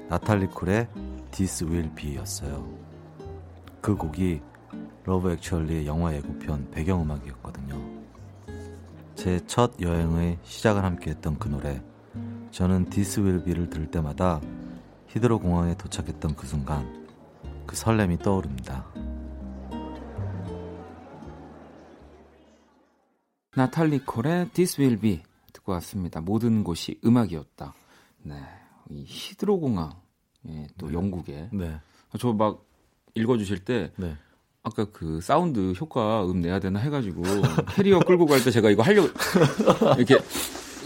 나탈리 0.10 0.48
콜의 0.48 0.90
This 1.32 1.64
Will 1.64 1.90
Be였어요. 1.96 2.68
그 3.82 3.96
곡이 3.96 4.42
Love 5.06 5.32
Actually의 5.32 5.88
영화 5.88 6.14
예고편 6.14 6.70
배경음악이었거든요. 6.72 7.91
제 9.16 9.40
첫 9.48 9.80
여행의 9.80 10.40
시작을 10.44 10.84
함께했던 10.84 11.38
그 11.38 11.48
노래 11.48 11.82
저는 12.52 12.90
This 12.90 13.20
Will 13.20 13.44
Be를 13.44 13.70
들을 13.70 13.90
때마다 13.90 14.42
히드로 15.08 15.40
공항에 15.40 15.76
도착했던 15.78 16.36
그 16.36 16.48
순간 16.48 17.08
그 17.66 17.76
설렘이 17.76 18.18
떠오릅니다. 18.20 18.86
나탈리 23.56 24.00
콜의 24.06 24.50
This 24.54 24.80
Will 24.82 25.00
Be 25.00 25.22
듣고 25.54 25.74
왔습니다. 25.74 26.22
모든 26.22 26.64
곳이 26.64 27.00
음악이었다. 27.06 27.74
네, 28.24 28.36
이 28.90 29.04
히드로 29.06 29.60
공항, 29.60 29.92
예, 30.48 30.68
또 30.78 30.88
네. 30.88 30.94
영국에. 30.94 31.50
네. 31.52 31.80
저막 32.18 32.66
읽어주실 33.16 33.66
때 33.66 33.92
네. 33.98 34.16
아까 34.64 34.86
그 34.86 35.20
사운드 35.22 35.74
효과 35.80 36.24
음 36.26 36.42
내야 36.42 36.60
되나 36.60 36.80
해가지고 36.80 37.24
캐리어 37.76 38.00
끌고 38.00 38.26
갈 38.28 38.44
때 38.44 38.52
제가 38.52 38.70
이거 38.70 38.84
하려고 38.84 39.10
이렇게 39.98 40.18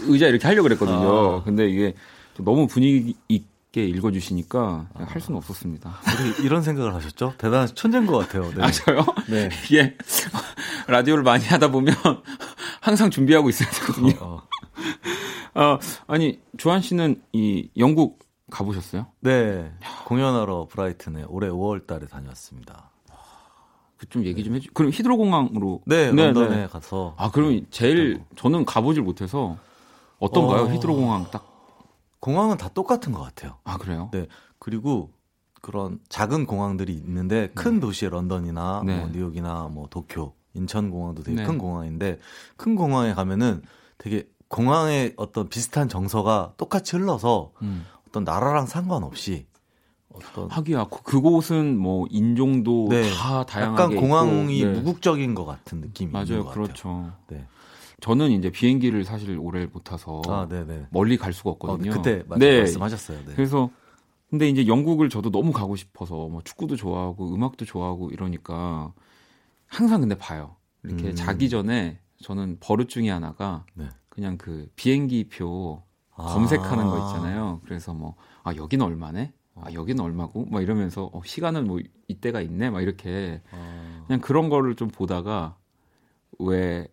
의자 0.02 0.26
이렇게 0.26 0.46
하려고 0.46 0.64
그랬거든요. 0.64 1.40
아. 1.40 1.44
근데 1.44 1.68
이게 1.68 1.94
너무 2.38 2.66
분위기 2.66 3.14
쉽게 3.30 3.84
읽어주시니까 3.86 4.88
아. 4.94 5.04
할 5.06 5.20
수는 5.20 5.36
없었습니다. 5.38 5.94
이런 6.42 6.62
생각을 6.62 6.94
하셨죠? 6.94 7.34
대단한 7.36 7.68
천재인 7.74 8.06
것 8.06 8.16
같아요. 8.18 8.50
네. 8.54 8.62
아, 8.62 8.70
저요? 8.70 9.04
네. 9.28 9.50
이게 9.66 9.96
라디오를 10.88 11.22
많이 11.22 11.44
하다 11.44 11.70
보면 11.70 11.94
항상 12.80 13.10
준비하고 13.10 13.50
있어야 13.50 13.68
되거든요. 13.70 14.14
어, 14.20 14.42
어. 15.54 15.62
어, 15.62 15.78
아니, 16.06 16.40
조한 16.58 16.80
씨는 16.80 17.22
이 17.32 17.68
영국 17.76 18.20
가보셨어요? 18.50 19.06
네. 19.20 19.70
공연하러 20.06 20.68
브라이튼에 20.70 21.24
올해 21.28 21.48
5월 21.48 21.86
달에 21.86 22.06
다녀왔습니다. 22.06 22.90
그좀 23.96 24.24
얘기 24.24 24.44
좀 24.44 24.54
해주. 24.54 24.70
그럼 24.74 24.90
히드로 24.92 25.16
공항으로 25.16 25.82
네, 25.86 26.12
네 26.12 26.26
런던에 26.26 26.56
네. 26.56 26.66
가서. 26.66 27.14
아 27.16 27.30
그럼 27.30 27.66
제일 27.70 28.22
저는 28.36 28.64
가보질 28.64 29.02
못해서 29.02 29.56
어떤가요? 30.18 30.64
어... 30.64 30.68
히드로 30.68 30.94
공항 30.96 31.26
딱 31.30 31.46
공항은 32.20 32.56
다 32.56 32.68
똑같은 32.68 33.12
것 33.12 33.22
같아요. 33.22 33.56
아 33.64 33.78
그래요? 33.78 34.10
네. 34.12 34.26
그리고 34.58 35.10
그런 35.62 35.98
작은 36.08 36.46
공항들이 36.46 36.92
있는데 36.92 37.50
큰 37.54 37.74
네. 37.74 37.80
도시의 37.80 38.10
런던이나 38.10 38.82
네. 38.84 38.98
뭐 38.98 39.08
뉴욕이나 39.08 39.68
뭐 39.72 39.88
도쿄, 39.90 40.34
인천 40.54 40.90
공항도 40.90 41.22
되게 41.22 41.38
네. 41.38 41.44
큰 41.44 41.58
공항인데 41.58 42.18
큰 42.56 42.76
공항에 42.76 43.14
가면은 43.14 43.62
되게 43.98 44.28
공항의 44.48 45.14
어떤 45.16 45.48
비슷한 45.48 45.88
정서가 45.88 46.52
똑같이 46.56 46.96
흘러서 46.96 47.52
음. 47.62 47.84
어떤 48.08 48.24
나라랑 48.24 48.66
상관없이 48.66 49.46
어떤 50.16 50.50
하기야 50.50 50.84
그, 50.84 51.02
그곳은 51.02 51.78
뭐 51.78 52.06
인종도 52.10 52.88
네. 52.90 53.10
다 53.10 53.44
다양하게 53.44 53.82
약간 53.94 53.96
공항이 53.96 54.64
네. 54.64 54.72
무국적인 54.72 55.34
것 55.34 55.44
같은 55.44 55.80
느낌이 55.80 56.12
맞아요, 56.12 56.44
것 56.44 56.52
그렇죠. 56.52 56.88
같아요. 56.88 57.12
네. 57.28 57.46
저는 58.00 58.30
이제 58.30 58.50
비행기를 58.50 59.04
사실 59.04 59.38
오래 59.38 59.66
못 59.66 59.84
타서 59.84 60.22
아, 60.28 60.46
멀리 60.90 61.16
갈 61.16 61.32
수가 61.32 61.50
없거든요. 61.50 61.92
어, 61.92 61.94
그때 61.94 62.24
네. 62.36 62.58
말씀하셨어요. 62.58 63.18
네. 63.26 63.34
그래서 63.34 63.70
근데 64.28 64.48
이제 64.48 64.66
영국을 64.66 65.08
저도 65.08 65.30
너무 65.30 65.52
가고 65.52 65.76
싶어서 65.76 66.28
뭐 66.28 66.42
축구도 66.44 66.76
좋아하고 66.76 67.34
음악도 67.34 67.64
좋아하고 67.64 68.10
이러니까 68.10 68.92
항상 69.66 70.00
근데 70.00 70.16
봐요. 70.16 70.56
이렇게 70.82 71.08
음. 71.08 71.14
자기 71.14 71.48
전에 71.48 72.00
저는 72.22 72.58
버릇 72.60 72.88
중에 72.88 73.08
하나가 73.08 73.64
네. 73.74 73.88
그냥 74.08 74.36
그 74.36 74.68
비행기 74.76 75.28
표 75.28 75.82
아. 76.14 76.24
검색하는 76.24 76.86
거 76.86 76.98
있잖아요. 76.98 77.60
그래서 77.64 77.94
뭐 77.94 78.14
아 78.46 78.54
여기는 78.54 78.86
얼마네? 78.86 79.32
아 79.60 79.72
여기는 79.72 80.02
얼마고? 80.02 80.46
막 80.46 80.62
이러면서 80.62 81.10
어, 81.12 81.22
시간은 81.24 81.66
뭐 81.66 81.80
이때가 82.08 82.40
있네? 82.40 82.70
막 82.70 82.82
이렇게 82.82 83.40
아. 83.50 84.04
그냥 84.06 84.20
그런 84.20 84.48
거를 84.48 84.76
좀 84.76 84.88
보다가 84.88 85.56
왜 86.38 86.86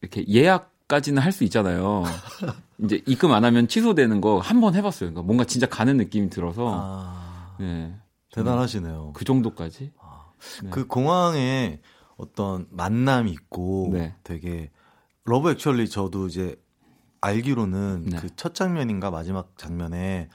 이렇게 0.00 0.24
예약 0.28 0.72
정도까지는 0.88 1.22
할 1.22 1.32
수 1.32 1.44
있잖아요. 1.44 2.02
이제 2.82 3.02
입금 3.06 3.32
안 3.32 3.44
하면 3.44 3.68
취소되는 3.68 4.20
거 4.22 4.38
한 4.40 4.60
번 4.60 4.74
해봤어요. 4.74 5.10
그러니까 5.10 5.22
뭔가 5.22 5.44
진짜 5.44 5.66
가는 5.68 5.96
느낌이 5.98 6.30
들어서. 6.30 6.72
아, 6.74 7.56
네. 7.60 7.94
대단하시네요. 8.32 9.12
그 9.14 9.24
정도까지. 9.26 9.92
아, 10.00 10.32
네. 10.62 10.70
그 10.70 10.86
공항에 10.86 11.80
어떤 12.16 12.66
만남이 12.70 13.30
있고 13.32 13.90
네. 13.92 14.14
되게 14.24 14.70
Love 15.24 15.50
Actually 15.50 15.88
저도 15.90 16.26
이제 16.28 16.56
알기로는 17.20 18.04
네. 18.06 18.16
그첫 18.16 18.54
장면인가 18.54 19.10
마지막 19.10 19.58
장면에 19.58 20.28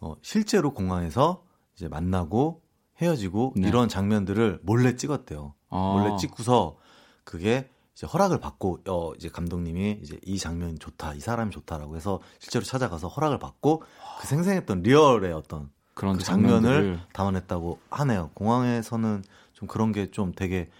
어, 0.00 0.14
실제로 0.22 0.72
공항에서 0.74 1.44
이제 1.74 1.88
만나고 1.88 2.62
헤어지고 3.00 3.54
네. 3.56 3.68
이런 3.68 3.88
장면들을 3.88 4.60
몰래 4.62 4.96
찍었대요. 4.96 5.54
아. 5.70 5.92
몰래 5.96 6.16
찍고서 6.16 6.76
그게 7.24 7.68
이제 7.94 8.06
허락을 8.06 8.38
받고 8.40 8.80
어 8.88 9.12
이제 9.14 9.28
감독님이 9.28 10.00
이제 10.02 10.18
이 10.24 10.38
장면이 10.38 10.78
좋다, 10.78 11.14
이 11.14 11.20
사람이 11.20 11.50
좋다라고 11.50 11.96
해서 11.96 12.20
실제로 12.38 12.64
찾아가서 12.64 13.08
허락을 13.08 13.38
받고 13.38 13.82
그 14.20 14.26
생생했던 14.26 14.82
리얼의 14.82 15.32
어떤 15.32 15.70
그런 15.94 16.16
그 16.16 16.22
장면을 16.22 17.00
담아냈다고 17.12 17.78
하네요. 17.90 18.30
공항에서는 18.34 19.24
좀 19.52 19.68
그런 19.68 19.92
게 19.92 20.10
좀 20.10 20.32
되게 20.32 20.70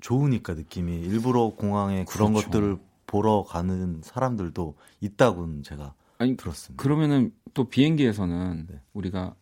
좋으니까 0.00 0.52
느낌이 0.52 1.00
일부러 1.00 1.48
공항에 1.56 2.04
그런 2.04 2.32
그렇죠. 2.32 2.50
것들을 2.50 2.78
보러 3.06 3.42
가는 3.42 4.00
사람들도 4.02 4.74
있다고는 5.00 5.62
제가 5.62 5.94
아니, 6.24 6.36
들었습니다. 6.36 6.82
그러면은 6.82 7.32
또 7.52 7.64
비행기에서는 7.68 8.66
네. 8.68 8.80
우리가 8.92 9.34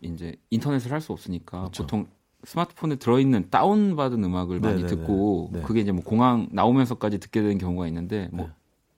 이제 0.00 0.36
인터넷을 0.50 0.92
할 0.92 1.00
수 1.00 1.12
없으니까 1.12 1.60
그렇죠. 1.60 1.82
보통 1.82 2.08
스마트폰에 2.44 2.96
들어있는 2.96 3.50
다운받은 3.50 4.24
음악을 4.24 4.60
많이 4.60 4.82
네네네. 4.82 4.88
네, 4.88 4.96
듣고 4.96 5.50
네. 5.52 5.62
그게 5.62 5.80
이제 5.80 5.92
뭐 5.92 6.02
공항 6.02 6.48
나오면서까지 6.52 7.18
듣게 7.18 7.42
되는 7.42 7.58
경우가 7.58 7.86
있는데 7.88 8.28
뭐 8.32 8.46
네. 8.46 8.52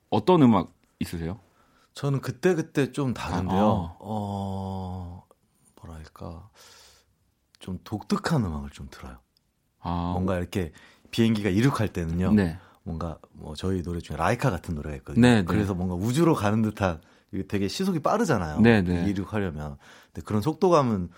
어떤 0.09 0.41
음악 0.43 0.73
있으세요? 0.99 1.39
저는 1.93 2.21
그때 2.21 2.55
그때 2.55 2.91
좀 2.91 3.13
다른데요. 3.13 3.59
아, 3.59 3.97
어 3.99 5.23
뭐랄까 5.81 6.49
좀 7.59 7.79
독특한 7.83 8.45
음악을 8.45 8.69
좀 8.69 8.87
들어요. 8.89 9.17
아, 9.79 10.11
뭔가 10.13 10.37
이렇게 10.37 10.71
비행기가 11.11 11.49
이륙할 11.49 11.89
때는요. 11.89 12.33
네. 12.33 12.57
뭔가 12.83 13.17
뭐 13.31 13.55
저희 13.55 13.81
노래 13.83 13.99
중에 13.99 14.17
라이카 14.17 14.49
같은 14.49 14.75
노래가 14.75 14.95
있거든요. 14.97 15.21
네, 15.21 15.35
네. 15.41 15.43
그래서 15.45 15.73
뭔가 15.73 15.95
우주로 15.95 16.33
가는 16.33 16.61
듯한 16.61 17.01
되게 17.47 17.67
시속이 17.67 17.99
빠르잖아요. 17.99 18.59
네, 18.61 18.81
네. 18.81 19.09
이륙하려면. 19.09 19.77
근데 20.13 20.23
그런 20.25 20.41
속도감은 20.41 21.09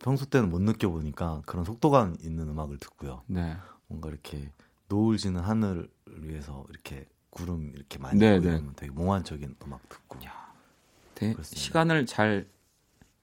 평소 0.00 0.24
때는 0.26 0.50
못 0.50 0.60
느껴보니까 0.62 1.42
그런 1.46 1.64
속도감 1.64 2.16
있는 2.22 2.48
음악을 2.48 2.78
듣고요. 2.78 3.22
네. 3.26 3.56
뭔가 3.88 4.08
이렇게 4.08 4.50
노을 4.88 5.16
지는 5.18 5.40
하늘 5.40 5.88
위해서 6.06 6.64
이렇게 6.70 7.06
구름 7.30 7.72
이렇게 7.74 7.98
많이 7.98 8.18
네, 8.18 8.38
네. 8.38 8.60
되게 8.76 8.92
몽환적인 8.92 9.56
음악 9.64 9.88
듣고. 9.88 10.18
야, 10.24 10.32
되, 11.14 11.34
시간을 11.42 12.06
잘 12.06 12.46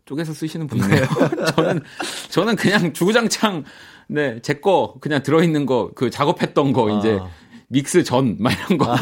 쪼개서 0.05 0.33
쓰시는 0.33 0.67
분이네요. 0.67 1.05
저는 1.55 1.81
저는 2.29 2.55
그냥 2.57 2.91
주구장창 2.93 3.63
네, 4.07 4.41
제 4.41 4.59
거 4.59 4.97
그냥 4.99 5.23
들어 5.23 5.41
있는 5.41 5.65
거 5.65 5.91
그 5.95 6.09
작업했던 6.09 6.73
거 6.73 6.93
아. 6.93 6.99
이제 6.99 7.19
믹스 7.69 8.03
전, 8.03 8.35
막 8.39 8.51
이런 8.51 8.77
거. 8.77 8.93
아. 8.93 8.97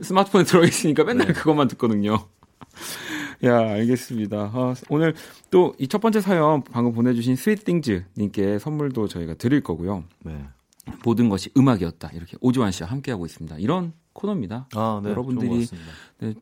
스마트폰에 0.00 0.44
들어있으니까 0.44 1.04
맨날 1.04 1.26
네. 1.28 1.32
그것만 1.34 1.68
듣거든요. 1.68 2.16
야, 3.44 3.58
알겠습니다. 3.58 4.50
아, 4.52 4.74
오늘 4.88 5.14
또 5.50 5.74
이 5.78 5.86
첫 5.88 6.00
번째 6.00 6.20
사연 6.20 6.62
방금 6.64 6.92
보내주신 6.92 7.36
Sweet 7.36 7.67
Things 7.67 8.04
님께 8.16 8.58
선물도 8.58 9.08
저희가 9.08 9.34
드릴 9.34 9.62
거고요. 9.62 10.04
네. 10.24 10.44
모든 11.04 11.28
것이 11.28 11.50
음악이었다. 11.56 12.10
이렇게 12.14 12.36
오주환 12.40 12.72
씨와 12.72 12.90
함께하고 12.90 13.24
있습니다. 13.26 13.56
이런 13.58 13.92
코너입니다. 14.12 14.68
아, 14.74 15.00
네, 15.02 15.10
여러분들이 15.10 15.66
네, 16.18 16.34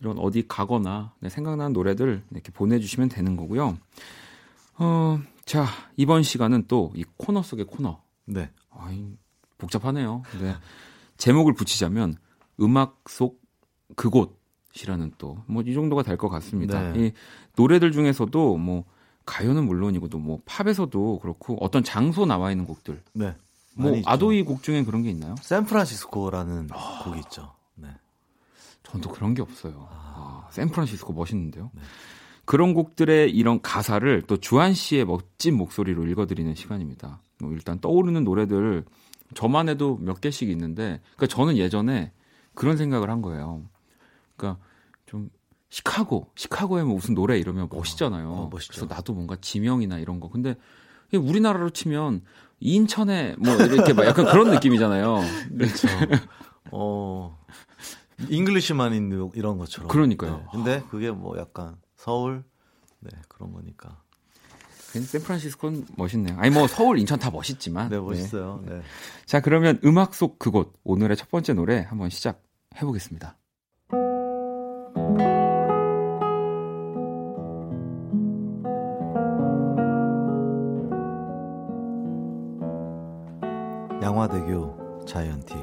이런 0.00 0.18
어디 0.18 0.46
가거나 0.46 1.12
네, 1.20 1.28
생각나는 1.28 1.72
노래들 1.72 2.22
이렇게 2.30 2.52
보내주시면 2.52 3.08
되는 3.08 3.36
거고요. 3.36 3.76
어, 4.78 5.20
자, 5.44 5.66
이번 5.96 6.22
시간은 6.22 6.66
또 6.68 6.92
이 6.94 7.04
코너 7.16 7.42
속의 7.42 7.66
코너. 7.66 8.00
네. 8.26 8.50
아이, 8.70 9.04
복잡하네요. 9.58 10.22
네. 10.40 10.54
제목을 11.16 11.52
붙이자면 11.54 12.14
음악 12.60 13.02
속 13.08 13.40
그곳 13.96 14.39
이라는 14.74 15.12
또 15.18 15.36
뭐 15.46 15.62
이 15.66 15.74
정도가 15.74 16.02
될 16.02 16.16
것 16.16 16.28
같습니다. 16.28 16.92
네. 16.92 17.06
이 17.06 17.12
노래들 17.56 17.92
중에서도 17.92 18.56
뭐 18.56 18.84
가요는 19.26 19.64
물론이고 19.66 20.08
또뭐 20.08 20.40
팝에서도 20.44 21.18
그렇고 21.20 21.56
어떤 21.60 21.82
장소 21.84 22.26
나와 22.26 22.50
있는 22.50 22.66
곡들. 22.66 23.02
네. 23.12 23.34
뭐 23.74 24.00
아도이 24.04 24.42
곡 24.42 24.62
중엔 24.62 24.84
그런 24.84 25.02
게 25.02 25.10
있나요? 25.10 25.34
샌프란시스코라는 25.40 26.68
아... 26.72 27.02
곡이 27.04 27.20
있죠. 27.20 27.52
네. 27.76 27.88
전 28.82 29.00
또 29.00 29.10
그런 29.10 29.34
게 29.34 29.42
없어요. 29.42 29.88
아... 29.90 30.46
아, 30.46 30.50
샌프란시스코 30.50 31.12
멋있는데요. 31.12 31.70
네. 31.74 31.80
그런 32.44 32.74
곡들의 32.74 33.30
이런 33.30 33.62
가사를 33.62 34.22
또 34.22 34.36
주한 34.36 34.74
씨의 34.74 35.04
멋진 35.04 35.54
목소리로 35.56 36.06
읽어드리는 36.06 36.52
시간입니다. 36.54 37.20
뭐 37.40 37.52
일단 37.52 37.78
떠오르는 37.78 38.24
노래들 38.24 38.84
저만 39.34 39.68
해도 39.68 39.96
몇 40.00 40.20
개씩 40.20 40.50
있는데, 40.50 41.00
그러니까 41.16 41.28
저는 41.28 41.56
예전에 41.56 42.12
그런 42.54 42.76
생각을 42.76 43.08
한 43.08 43.22
거예요. 43.22 43.62
그러니까 44.40 44.62
좀 45.06 45.30
시카고, 45.68 46.30
시카고에 46.34 46.82
뭐 46.82 46.94
무슨 46.94 47.14
노래 47.14 47.38
이러면 47.38 47.68
멋있잖아요. 47.70 48.28
어, 48.28 48.42
어, 48.42 48.50
그래서 48.50 48.86
나도 48.86 49.12
뭔가 49.12 49.36
지명이나 49.40 49.98
이런 49.98 50.18
거. 50.18 50.28
근데 50.28 50.56
우리나라로 51.12 51.70
치면 51.70 52.22
인천에 52.60 53.36
뭐 53.38 53.54
이렇게 53.54 53.92
막 53.92 54.06
약간 54.06 54.26
그런 54.26 54.50
느낌이잖아요. 54.50 55.20
그렇죠. 55.56 55.88
어, 56.72 57.38
Englishman 58.28 58.94
in 58.94 59.30
이런 59.34 59.58
것처럼. 59.58 59.88
그러니까요. 59.88 60.38
네. 60.38 60.44
근데 60.52 60.82
그게 60.90 61.10
뭐 61.10 61.38
약간 61.38 61.76
서울 61.96 62.44
네 63.00 63.10
그런 63.28 63.52
거니까. 63.52 64.00
샌프란시스코는 64.98 65.86
멋있네요. 65.96 66.36
아니 66.38 66.50
뭐 66.50 66.66
서울, 66.66 66.98
인천 66.98 67.18
다 67.20 67.30
멋있지만. 67.30 67.90
네, 67.90 67.98
멋있어요. 67.98 68.64
네. 68.66 68.74
네. 68.74 68.82
자, 69.24 69.40
그러면 69.40 69.78
음악 69.84 70.14
속 70.14 70.40
그곳 70.40 70.72
오늘의 70.82 71.16
첫 71.16 71.30
번째 71.30 71.54
노래 71.54 71.86
한번 71.88 72.10
시작해 72.10 72.80
보겠습니다. 72.80 73.36
양화대교 84.20 85.06
자이언티 85.06 85.54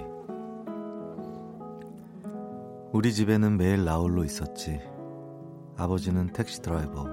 우리 2.91 3.13
집에는 3.13 3.55
매일 3.55 3.85
나홀로 3.85 4.23
있었지. 4.23 4.81
아버지는 5.75 6.33
택시 6.33 6.59
드라이버, 6.63 7.05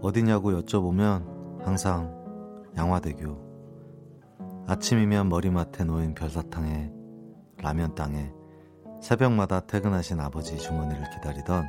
어디냐고 0.00 0.52
여쭤보면 0.52 1.64
항상 1.64 2.14
양화대교. 2.76 4.64
아침이면 4.68 5.28
머리맡에 5.28 5.82
놓인 5.82 6.14
별사탕에 6.14 6.92
라면 7.56 7.94
땅에 7.96 8.30
새벽마다 9.02 9.58
퇴근하신 9.58 10.20
아버지 10.20 10.56
주머니를 10.56 11.10
기다리던 11.10 11.66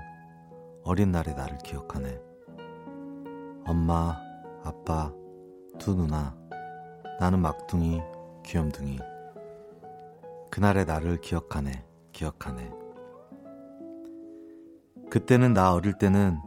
어린 0.83 1.11
날의 1.11 1.33
나를 1.33 1.57
기억하네. 1.59 2.21
엄마, 3.65 4.15
아빠, 4.63 5.11
두 5.79 5.95
누나, 5.95 6.39
나는 7.21 7.39
막둥이, 7.39 8.01
귀염둥이. 8.43 8.97
그날의 10.49 10.85
나를 10.85 11.21
기억하네, 11.21 11.85
기억하네. 12.13 12.71
그때는 15.11 15.53
나 15.53 15.71
어릴 15.71 15.93
때는 15.93 16.39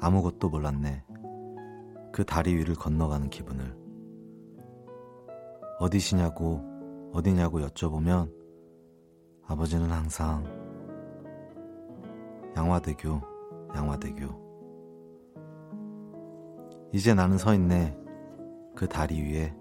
아무것도 0.00 0.48
몰랐네. 0.48 1.04
그 2.12 2.24
다리 2.24 2.56
위를 2.56 2.74
건너가는 2.74 3.30
기분을 3.30 3.72
어디시냐고 5.78 6.60
어디냐고 7.12 7.60
여쭤보면 7.60 8.32
아버지는 9.46 9.92
항상 9.92 10.42
양화대교 12.56 13.20
양화대교 13.76 14.26
이제 16.92 17.14
나는 17.14 17.38
서 17.38 17.54
있네 17.54 17.96
그 18.74 18.88
다리 18.88 19.22
위에 19.22 19.59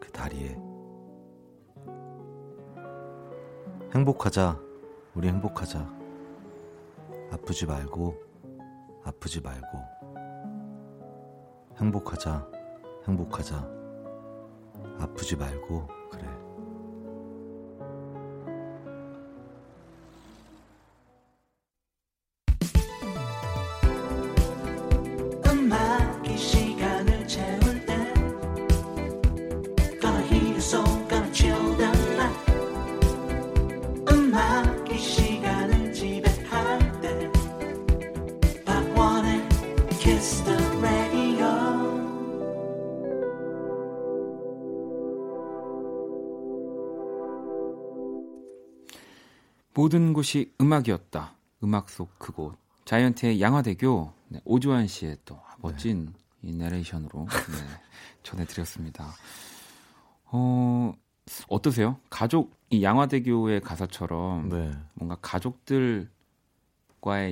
그 0.00 0.10
다리에. 0.10 0.58
행복하자. 3.94 4.58
우리 5.14 5.28
행복하자. 5.28 6.00
아프지 7.30 7.66
말고 7.66 8.30
아프지 9.04 9.40
말고. 9.40 9.78
행복하자, 11.78 12.46
행복하자. 13.08 13.68
아프지 14.98 15.36
말고, 15.36 15.86
그래. 16.10 16.26
모든 49.80 50.12
곳이 50.12 50.52
음악이었다. 50.60 51.34
음악 51.64 51.88
속 51.88 52.18
그곳. 52.18 52.54
자이언트의 52.84 53.40
양화대교 53.40 54.12
네, 54.28 54.40
오주환 54.44 54.86
씨의 54.86 55.16
또 55.24 55.40
멋진 55.56 56.12
네. 56.42 56.50
이 56.50 56.54
내레이션으로 56.54 57.26
네, 57.26 57.32
전해드렸습니다. 58.22 59.10
어, 60.26 60.92
어떠세요? 61.48 61.98
가족 62.10 62.52
이 62.68 62.82
양화대교의 62.82 63.62
가사처럼 63.62 64.50
네. 64.50 64.70
뭔가 64.92 65.16
가족들과의 65.22 66.10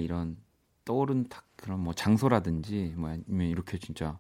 이런 0.03 0.39
떠오른 0.87 1.29
탁 1.29 1.45
그런 1.55 1.81
뭐 1.81 1.93
장소라든지 1.93 2.95
뭐 2.97 3.11
아니면 3.11 3.49
이렇게 3.49 3.77
진짜 3.77 4.19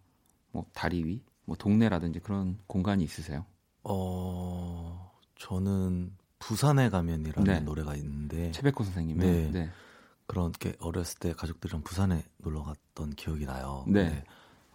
뭐 0.52 0.66
다리 0.74 1.02
위, 1.02 1.22
뭐 1.46 1.56
동네라든지 1.56 2.20
그런 2.20 2.58
공간이 2.66 3.02
있으세요? 3.04 3.46
어, 3.84 5.12
저는 5.36 6.12
부산에 6.38 6.88
가면이라는 6.88 7.44
네. 7.44 7.60
노래가 7.60 7.94
있는데 7.96 8.52
최백호 8.52 8.84
선생님의 8.84 9.26
네. 9.26 9.50
네. 9.50 9.70
그렇게 10.26 10.74
어렸을 10.80 11.18
때 11.18 11.32
가족들이랑 11.32 11.82
부산에 11.82 12.22
놀러 12.38 12.62
갔던 12.62 13.10
기억이 13.10 13.46
나요. 13.46 13.84
네. 13.88 14.24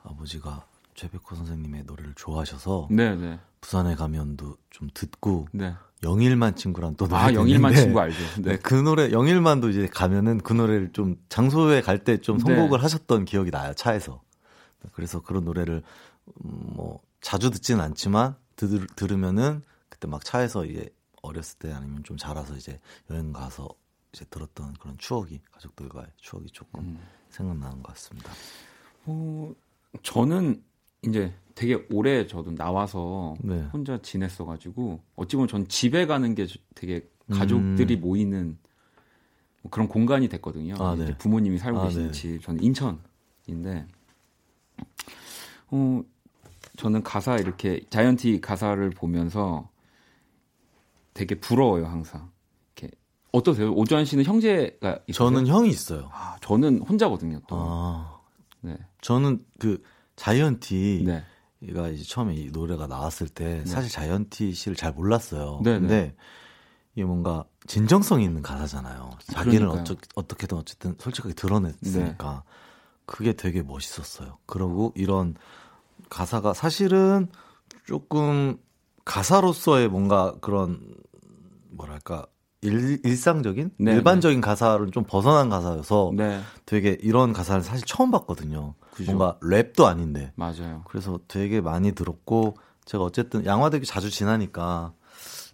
아버지가 0.04 0.66
최백호 0.96 1.36
선생님의 1.36 1.84
노래를 1.84 2.14
좋아하셔서 2.16 2.88
네, 2.92 3.16
네. 3.16 3.40
부산에 3.62 3.96
가면도 3.96 4.58
좀 4.70 4.90
듣고 4.94 5.48
네. 5.52 5.74
영일만 6.04 6.56
친구랑 6.56 6.96
또 6.96 7.08
노래 7.08 7.22
아 7.22 7.34
영일만 7.34 7.74
친구 7.76 8.00
알죠. 8.00 8.18
네. 8.42 8.52
네. 8.52 8.58
그 8.58 8.74
노래 8.76 9.12
영일만도 9.12 9.70
이제 9.70 9.88
가면은 9.88 10.40
그 10.40 10.54
노래를 10.54 10.92
좀 10.92 11.16
장소에 11.30 11.82
갈 11.82 12.04
때좀 12.04 12.40
네. 12.40 12.44
선곡을 12.44 12.84
하셨던 12.84 13.26
기억이 13.26 13.52
나요 13.52 13.74
차에서. 13.74 14.22
그래서 14.92 15.22
그런 15.22 15.46
노래를 15.46 15.82
음, 16.44 16.74
뭐 16.76 17.00
자주 17.22 17.50
듣지는 17.52 17.82
않지만 17.82 18.36
들, 18.56 18.86
들으면은 18.96 19.62
그때 19.88 20.08
막 20.08 20.26
차에서 20.26 20.66
이제 20.66 20.90
어렸을 21.24 21.58
때 21.58 21.72
아니면 21.72 22.04
좀 22.04 22.18
자라서 22.18 22.56
이제 22.56 22.80
여행 23.10 23.34
가서 23.34 23.68
이제 24.12 24.26
들었던 24.26 24.74
그런 24.74 24.98
추억이 25.00 25.42
가족들과의 25.52 26.06
추억이 26.18 26.48
조금 26.52 26.82
음. 26.82 27.00
생각나는 27.30 27.82
것 27.82 27.94
같습니다. 27.94 28.32
어, 29.06 29.52
저는 30.04 30.64
이제 31.02 31.34
되게 31.56 31.86
오래 31.92 32.28
저도 32.28 32.54
나와서 32.54 33.36
네. 33.40 33.64
혼자 33.74 33.98
지냈어가지고 34.02 35.02
어찌 35.16 35.36
보면 35.36 35.48
전 35.48 35.68
집에 35.68 36.06
가는 36.06 36.36
게 36.36 36.46
되게 36.76 37.10
가족들이 37.32 37.96
음. 37.96 38.02
모이는 38.02 38.58
뭐 39.62 39.72
그런 39.72 39.88
공간이 39.88 40.28
됐거든요. 40.28 40.76
아, 40.78 40.96
네. 40.96 41.18
부모님이 41.18 41.58
살고 41.58 41.80
아, 41.80 41.84
계신 41.86 42.08
네. 42.08 42.12
집, 42.12 42.42
저는 42.42 42.62
인천인데, 42.62 43.88
어, 45.72 46.04
저는 46.76 47.02
가사 47.02 47.38
이렇게 47.38 47.82
자이언티 47.90 48.42
가사를 48.42 48.90
보면서 48.92 49.70
되게 51.14 51.40
부러워요 51.40 51.86
항상. 51.86 52.32
이렇게 52.76 52.96
어떠세요? 53.32 53.72
오주환 53.74 54.06
씨는 54.06 54.24
형제가 54.24 55.00
있어요? 55.08 55.30
저는 55.30 55.48
형이 55.48 55.70
있어요. 55.70 56.10
아, 56.12 56.38
저는 56.42 56.82
혼자거든요. 56.82 57.42
또. 57.48 57.56
아, 57.60 58.20
네. 58.62 58.78
저는 59.02 59.46
그 59.60 59.82
자이언티 60.16 61.04
네. 61.06 61.24
가 61.74 61.88
이제 61.90 62.04
처음에 62.04 62.36
이 62.36 62.50
노래가 62.52 62.88
나왔을 62.88 63.28
때 63.30 63.64
네. 63.64 63.66
사실 63.66 63.90
자이언티 63.90 64.54
씨를 64.54 64.76
잘 64.76 64.92
몰랐어요. 64.92 65.62
네, 65.64 65.74
네. 65.74 65.80
근데 65.80 66.16
이게 66.94 67.06
뭔가 67.06 67.46
진정성 67.68 68.22
있는 68.22 68.42
가사잖아요. 68.42 69.12
자기를 69.32 69.68
어쩌, 69.68 69.96
어떻게든 70.16 70.58
어쨌든 70.58 70.96
솔직하게 71.00 71.34
드러냈으니까 71.36 72.44
네. 72.46 72.52
그게 73.06 73.34
되게 73.34 73.64
멋있었어요. 73.64 74.38
그리고 74.46 74.92
이런 74.96 75.36
가사가 76.10 76.54
사실은 76.54 77.28
조금 77.86 78.58
가사로서의 79.06 79.90
뭔가 79.90 80.36
그런 80.42 80.80
뭐랄까 81.70 82.26
일, 82.62 83.00
일상적인 83.04 83.72
네, 83.78 83.94
일반적인 83.94 84.40
네. 84.40 84.42
가사를 84.46 84.90
좀 84.92 85.04
벗어난 85.06 85.50
가사여서 85.50 86.14
네. 86.16 86.40
되게 86.66 86.98
이런 87.02 87.34
가사를 87.34 87.62
사실 87.62 87.86
처음 87.86 88.12
봤거든요. 88.12 88.76
그죠. 88.92 89.12
뭔가 89.12 89.38
랩도 89.42 89.86
아닌데. 89.86 90.32
맞아요. 90.36 90.84
그래서 90.88 91.20
되게 91.28 91.60
많이 91.60 91.92
들었고 91.92 92.56
제가 92.86 93.04
어쨌든 93.04 93.46
양화대교 93.46 93.86
자주 93.86 94.10
지나니까 94.10 94.94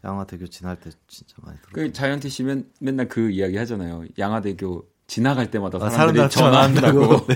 양화대교 0.04 0.48
지날 0.48 0.76
때 0.76 0.92
진짜 1.08 1.36
많이 1.42 1.58
들었어요. 1.60 1.74
그 1.74 1.92
자이언티 1.94 2.30
씨 2.30 2.44
맨, 2.44 2.66
맨날 2.80 3.08
그 3.08 3.32
이야기 3.32 3.58
하잖아요. 3.58 4.06
양화대교 4.18 4.86
지나갈 5.08 5.50
때마다 5.50 5.90
사람들이 5.90 6.24
아, 6.24 6.30
전화한다고. 6.30 7.26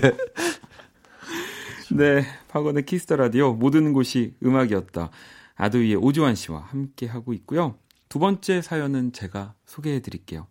네, 1.92 2.24
박원의 2.48 2.86
키스 2.86 3.05
더 3.05 3.16
라디오 3.16 3.52
모든 3.52 3.92
곳이 3.92 4.34
음악이었다. 4.42 5.10
아도이의 5.54 5.96
오주환 5.96 6.34
씨와 6.34 6.60
함께 6.60 7.06
하고 7.06 7.32
있고요. 7.32 7.76
두 8.08 8.18
번째 8.18 8.62
사연은 8.62 9.12
제가 9.12 9.54
소개해 9.66 10.00
드릴게요. 10.00 10.46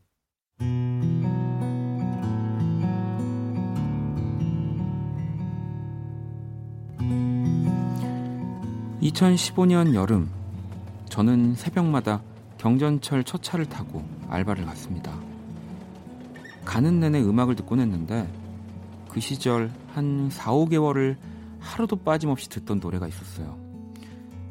2015년 9.02 9.94
여름, 9.96 10.30
저는 11.10 11.56
새벽마다 11.56 12.22
경전철 12.58 13.26
첫 13.26 13.44
차를 13.44 13.66
타고 13.66 14.04
알바를 14.30 14.66
갔습니다. 14.66 15.14
가는 16.64 17.02
내내 17.02 17.22
음악을 17.22 17.56
듣곤 17.56 17.82
했는데 17.82 18.32
그 19.10 19.20
시절 19.20 19.70
한 19.94 20.30
4, 20.30 20.52
5개월을 20.52 21.18
하루도 21.60 21.98
빠짐없이 21.98 22.50
듣던 22.50 22.80
노래가 22.80 23.08
있었어요. 23.08 23.63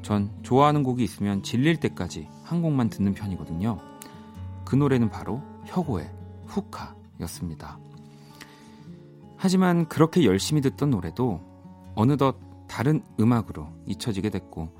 전 0.02 0.30
좋아하는 0.42 0.82
곡이 0.82 1.02
있으면 1.02 1.42
질릴 1.42 1.78
때까지 1.78 2.28
한 2.44 2.62
곡만 2.62 2.90
듣는 2.90 3.14
편이거든요. 3.14 3.78
그 4.64 4.76
노래는 4.76 5.10
바로 5.10 5.42
혁오의 5.66 6.10
후카였습니다. 6.46 7.78
하지만 9.36 9.88
그렇게 9.88 10.24
열심히 10.24 10.60
듣던 10.60 10.90
노래도 10.90 11.40
어느덧 11.94 12.36
다른 12.68 13.02
음악으로 13.18 13.68
잊혀지게 13.86 14.30
됐고 14.30 14.70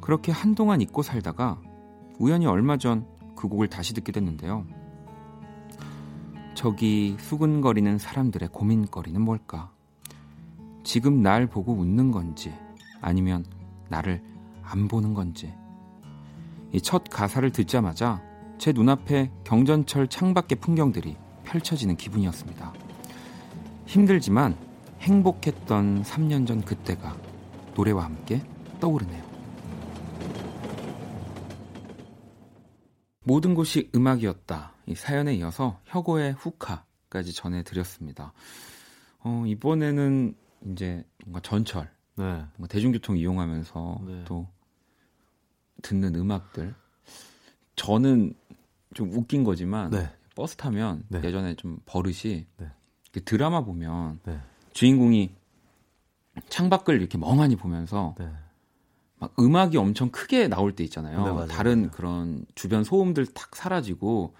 그렇게 0.00 0.32
한동안 0.32 0.80
잊고 0.80 1.02
살다가 1.02 1.60
우연히 2.18 2.46
얼마 2.46 2.76
전 2.76 3.20
그 3.40 3.48
곡을 3.48 3.68
다시 3.68 3.94
듣게 3.94 4.12
됐는데요. 4.12 4.66
저기 6.52 7.16
수근거리는 7.18 7.96
사람들의 7.96 8.50
고민거리는 8.52 9.18
뭘까? 9.18 9.72
지금 10.84 11.22
날 11.22 11.46
보고 11.46 11.72
웃는 11.72 12.10
건지 12.10 12.52
아니면 13.00 13.46
나를 13.88 14.22
안 14.70 14.88
보는 14.88 15.14
건지 15.14 15.52
이 16.72 16.80
첫 16.80 17.04
가사를 17.10 17.50
듣자마자 17.50 18.22
제 18.58 18.72
눈앞에 18.72 19.30
경전철 19.44 20.08
창밖의 20.08 20.58
풍경들이 20.60 21.16
펼쳐지는 21.44 21.96
기분이었습니다. 21.96 22.72
힘들지만 23.86 24.56
행복했던 25.00 26.02
3년 26.02 26.46
전 26.46 26.60
그때가 26.60 27.16
노래와 27.74 28.04
함께 28.04 28.42
떠오르네요. 28.80 29.30
모든 33.24 33.54
곳이 33.54 33.90
음악이었다. 33.94 34.74
이 34.86 34.94
사연에 34.94 35.34
이어서 35.34 35.80
혁오의 35.86 36.32
후카까지 36.34 37.32
전해드렸습니다. 37.32 38.32
어, 39.20 39.44
이번에는 39.46 40.34
이제 40.72 41.04
뭔가 41.24 41.40
전철, 41.40 41.90
네. 42.16 42.24
뭔가 42.24 42.66
대중교통 42.68 43.16
이용하면서 43.16 44.00
네. 44.06 44.24
또 44.26 44.46
듣는 45.82 46.14
음악들. 46.14 46.74
저는 47.76 48.34
좀 48.94 49.12
웃긴 49.12 49.44
거지만 49.44 49.90
네. 49.90 50.10
버스 50.34 50.56
타면 50.56 51.04
네. 51.08 51.22
예전에 51.24 51.54
좀 51.54 51.78
버릇이 51.86 52.46
네. 52.56 52.66
드라마 53.24 53.64
보면 53.64 54.20
네. 54.24 54.40
주인공이 54.72 55.30
창밖을 56.48 57.00
이렇게 57.00 57.18
멍하니 57.18 57.56
보면서 57.56 58.14
네. 58.18 58.30
막 59.18 59.34
음악이 59.38 59.76
엄청 59.76 60.10
크게 60.10 60.48
나올 60.48 60.74
때 60.74 60.84
있잖아요. 60.84 61.24
네, 61.24 61.30
맞아요, 61.30 61.46
다른 61.46 61.80
맞아요. 61.80 61.90
그런 61.92 62.46
주변 62.54 62.84
소음들 62.84 63.26
탁 63.26 63.54
사라지고 63.56 64.34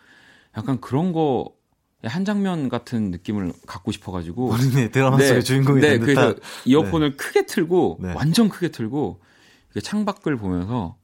약간 0.57 0.81
그런 0.81 1.13
거 1.13 1.61
한 2.05 2.25
장면 2.25 2.69
같은 2.69 3.11
느낌을 3.11 3.53
갖고 3.67 3.93
싶어가지고 3.93 4.49
본인의 4.49 4.91
드라마 4.91 5.19
네, 5.19 5.27
속의 5.27 5.45
주인공이 5.45 5.81
네, 5.81 5.99
그래서 5.99 6.35
이어폰을 6.65 7.11
네. 7.11 7.17
크게 7.17 7.47
틀고 7.47 7.99
네. 8.01 8.15
완전 8.15 8.49
크게 8.49 8.69
틀고 8.71 9.21
창밖을 9.83 10.37
보면서 10.37 10.97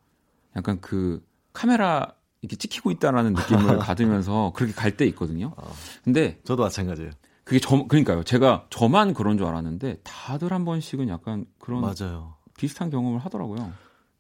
약간 0.57 0.81
그 0.81 1.25
카메라 1.53 2.12
이렇게 2.42 2.57
찍히고 2.57 2.90
있다라는 2.90 3.35
느낌을 3.35 3.79
받으면서 3.79 4.53
그렇게 4.55 4.73
갈 4.75 4.97
때 4.97 5.07
있거든요. 5.07 5.53
아, 5.57 5.62
근데 6.05 6.40
저도 6.45 6.62
마찬가지예요. 6.64 7.11
그게 7.45 7.61
저 7.61 7.85
그러니까요. 7.87 8.25
제가 8.25 8.66
저만 8.71 9.14
그런 9.14 9.38
줄 9.38 9.47
알았는데 9.47 10.01
다들 10.03 10.53
한 10.53 10.64
번씩은 10.64 11.09
약간 11.09 11.47
그런 11.59 11.81
맞아요. 11.83 12.35
비슷한 12.57 12.90
경험을 12.90 13.21
하더라고요. 13.21 13.73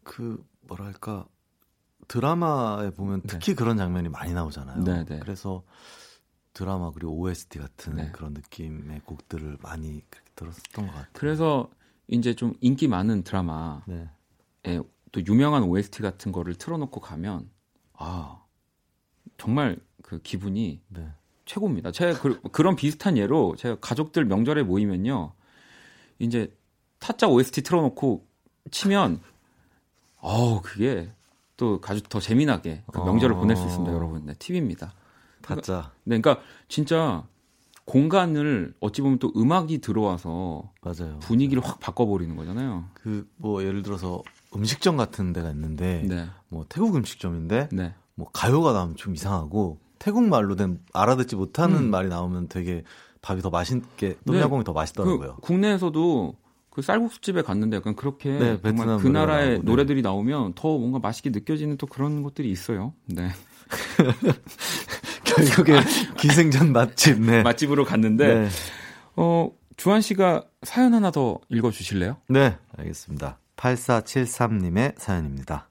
그 0.04 0.44
뭐랄까 0.62 1.26
드라마에 2.08 2.90
보면 2.90 3.22
네. 3.22 3.26
특히 3.28 3.46
네. 3.52 3.54
그런 3.54 3.76
장면이 3.76 4.08
많이 4.10 4.32
나오잖아요. 4.32 4.84
네, 4.84 5.04
네. 5.04 5.18
그래서 5.18 5.64
드라마 6.52 6.90
그리고 6.92 7.18
OST 7.18 7.58
같은 7.58 7.96
네. 7.96 8.10
그런 8.12 8.32
느낌의 8.32 9.00
곡들을 9.04 9.58
많이 9.60 10.02
들었었던 10.36 10.86
것 10.86 10.92
같아요. 10.92 11.06
그래서 11.12 11.68
이제 12.08 12.34
좀 12.34 12.54
인기 12.60 12.86
많은 12.88 13.24
드라마에 13.24 13.80
네. 13.86 14.80
또 15.16 15.22
유명한 15.26 15.62
OST 15.62 16.02
같은 16.02 16.30
거를 16.30 16.54
틀어놓고 16.54 17.00
가면 17.00 17.48
아 17.94 18.42
정말 19.38 19.78
그 20.02 20.20
기분이 20.20 20.82
네. 20.88 21.08
최고입니다. 21.46 21.90
제가 21.90 22.20
그, 22.20 22.42
그런 22.52 22.76
비슷한 22.76 23.16
예로 23.16 23.56
제가 23.56 23.76
가족들 23.80 24.26
명절에 24.26 24.62
모이면요. 24.62 25.32
이제 26.18 26.54
타짜 26.98 27.28
OST 27.28 27.62
틀어놓고 27.62 28.26
치면 28.70 29.22
어우 30.20 30.60
그게 30.62 31.10
또 31.56 31.80
가족 31.80 32.10
더 32.10 32.20
재미나게 32.20 32.82
그 32.92 32.98
명절을 32.98 33.36
어... 33.36 33.38
보낼 33.38 33.56
수 33.56 33.64
있습니다, 33.64 33.90
여러분. 33.94 34.26
네, 34.26 34.34
팁입니다. 34.38 34.92
타짜. 35.40 35.92
네, 36.04 36.20
그러니까 36.20 36.44
진짜 36.68 37.26
공간을 37.86 38.74
어찌 38.80 39.00
보면 39.00 39.18
또 39.18 39.32
음악이 39.34 39.78
들어와서 39.78 40.72
맞아요. 40.82 41.20
분위기를 41.20 41.64
확 41.64 41.80
바꿔버리는 41.80 42.36
거잖아요. 42.36 42.90
그 42.92 43.26
뭐 43.36 43.62
예를 43.62 43.82
들어서 43.82 44.22
음식점 44.56 44.96
같은 44.96 45.32
데가 45.32 45.50
있는데 45.50 46.02
네. 46.06 46.26
뭐 46.48 46.64
태국 46.68 46.96
음식점인데 46.96 47.68
네. 47.72 47.94
뭐 48.14 48.28
가요가 48.32 48.72
나오면 48.72 48.96
좀 48.96 49.14
이상하고 49.14 49.78
태국 49.98 50.24
말로 50.24 50.56
된 50.56 50.80
알아듣지 50.92 51.36
못하는 51.36 51.76
음. 51.76 51.90
말이 51.90 52.08
나오면 52.08 52.48
되게 52.48 52.82
밥이 53.22 53.42
더 53.42 53.50
맛있게 53.50 54.16
똠양꿍이 54.24 54.60
네. 54.60 54.64
더 54.64 54.72
맛있더라고요. 54.72 55.36
그 55.36 55.40
국내에서도 55.40 56.34
그 56.70 56.82
쌀국수 56.82 57.20
집에 57.22 57.42
갔는데 57.42 57.78
약간 57.78 57.96
그렇게 57.96 58.30
네, 58.30 58.60
정말 58.62 58.98
그 58.98 59.08
나라의 59.08 59.48
나오고, 59.48 59.62
네. 59.62 59.70
노래들이 59.70 60.02
나오면 60.02 60.52
더 60.54 60.76
뭔가 60.76 60.98
맛있게 60.98 61.30
느껴지는 61.30 61.76
또 61.78 61.86
그런 61.86 62.22
것들이 62.22 62.50
있어요. 62.50 62.92
네. 63.06 63.30
결국에 65.24 65.80
기생전 66.18 66.72
맛집 66.72 67.20
네. 67.20 67.42
맛집으로 67.42 67.84
갔는데 67.84 68.34
네. 68.42 68.48
어 69.16 69.50
주한 69.76 70.00
씨가 70.00 70.44
사연 70.62 70.94
하나 70.94 71.10
더 71.10 71.40
읽어 71.48 71.70
주실래요? 71.70 72.18
네, 72.28 72.56
알겠습니다. 72.76 73.38
8473님의 73.66 74.94
사연입니다. 74.96 75.68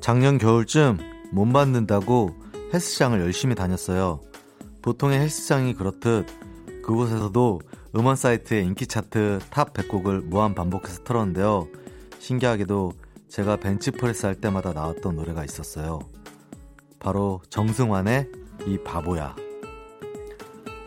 작년 0.00 0.38
겨울쯤 0.38 0.98
몸 1.32 1.52
만든다고 1.52 2.30
헬스장을 2.72 3.20
열심히 3.20 3.54
다녔어요. 3.54 4.20
보통의 4.80 5.20
헬스장이 5.20 5.74
그렇듯 5.74 6.26
그곳에서도 6.82 7.60
음원 7.96 8.16
사이트의 8.16 8.64
인기 8.64 8.86
차트 8.86 9.40
탑 9.50 9.74
100곡을 9.74 10.24
무한 10.24 10.54
반복해서 10.54 11.04
틀었는데요. 11.04 11.68
신기하게도 12.20 12.92
제가 13.28 13.56
벤치프레스 13.56 14.24
할 14.24 14.34
때마다 14.34 14.72
나왔던 14.72 15.16
노래가 15.16 15.44
있었어요. 15.44 15.98
바로 16.98 17.42
정승환의 17.50 18.30
이 18.66 18.78
바보야. 18.82 19.47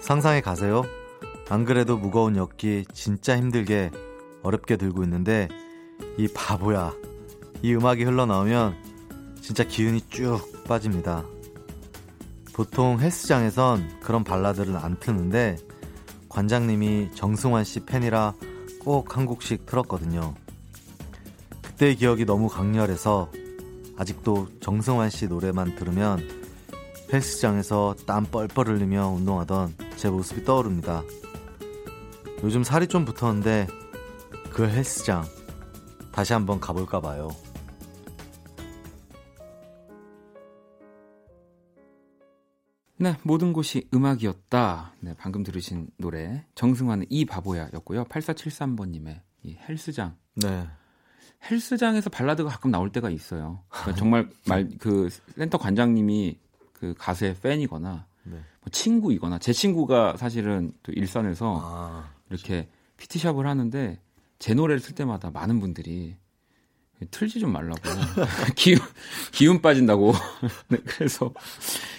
상상해 0.01 0.41
가세요. 0.41 0.83
안 1.49 1.63
그래도 1.63 1.97
무거운 1.97 2.35
역기 2.35 2.85
진짜 2.93 3.37
힘들게 3.37 3.91
어렵게 4.43 4.77
들고 4.77 5.03
있는데 5.03 5.47
이 6.17 6.27
바보야. 6.27 6.93
이 7.61 7.73
음악이 7.73 8.03
흘러나오면 8.03 8.75
진짜 9.41 9.63
기운이 9.63 10.01
쭉 10.09 10.39
빠집니다. 10.67 11.23
보통 12.53 12.99
헬스장에선 12.99 13.99
그런 14.01 14.23
발라드를 14.23 14.75
안 14.77 14.99
트는데 14.99 15.57
관장님이 16.29 17.11
정승환 17.13 17.63
씨 17.63 17.81
팬이라 17.81 18.33
꼭 18.79 19.15
한 19.15 19.25
곡씩 19.25 19.65
틀었거든요. 19.65 20.33
그때의 21.61 21.95
기억이 21.95 22.25
너무 22.25 22.47
강렬해서 22.47 23.31
아직도 23.97 24.47
정승환 24.61 25.09
씨 25.09 25.27
노래만 25.27 25.75
들으면 25.75 26.27
헬스장에서 27.13 27.95
땀 28.07 28.25
뻘뻘 28.25 28.67
흘리며 28.67 29.07
운동하던 29.09 29.75
제 30.01 30.09
모습이 30.09 30.43
떠오릅니다. 30.45 31.03
요즘 32.41 32.63
살이 32.63 32.87
좀 32.87 33.05
붙었는데 33.05 33.67
그 34.49 34.67
헬스장 34.67 35.23
다시 36.11 36.33
한번 36.33 36.59
가볼까 36.59 36.99
봐요. 36.99 37.29
네, 42.97 43.15
모든 43.21 43.53
곳이 43.53 43.87
음악이었다. 43.93 44.95
네, 45.01 45.13
방금 45.19 45.43
들으신 45.43 45.91
노래 45.97 46.47
정승환의 46.55 47.05
이 47.11 47.25
바보야였고요. 47.25 48.05
8473번님의 48.05 49.21
이 49.43 49.55
헬스장. 49.69 50.17
네. 50.33 50.67
헬스장에서 51.51 52.09
발라드가 52.09 52.49
가끔 52.49 52.71
나올 52.71 52.91
때가 52.91 53.11
있어요. 53.11 53.63
그러니까 53.69 53.95
정말 53.95 54.29
말 54.47 54.67
그 54.79 55.09
센터 55.37 55.59
관장님이 55.59 56.39
그 56.73 56.95
가수의 56.97 57.35
팬이거나 57.35 58.07
네. 58.23 58.34
뭐 58.34 58.69
친구이거나 58.71 59.39
제 59.39 59.53
친구가 59.53 60.17
사실은 60.17 60.73
또 60.84 60.91
일산에서 60.91 61.60
아, 61.62 62.12
이렇게 62.29 62.69
피티샵을 62.97 63.47
하는데 63.47 63.99
제 64.39 64.53
노래를 64.53 64.81
틀 64.81 64.95
때마다 64.95 65.31
많은 65.31 65.60
분들이 65.60 66.15
틀지 67.10 67.39
좀 67.39 67.51
말라고. 67.51 67.81
기운, 68.55 68.77
기운 69.31 69.62
빠진다고. 69.62 70.13
네, 70.69 70.77
그래서, 70.86 71.34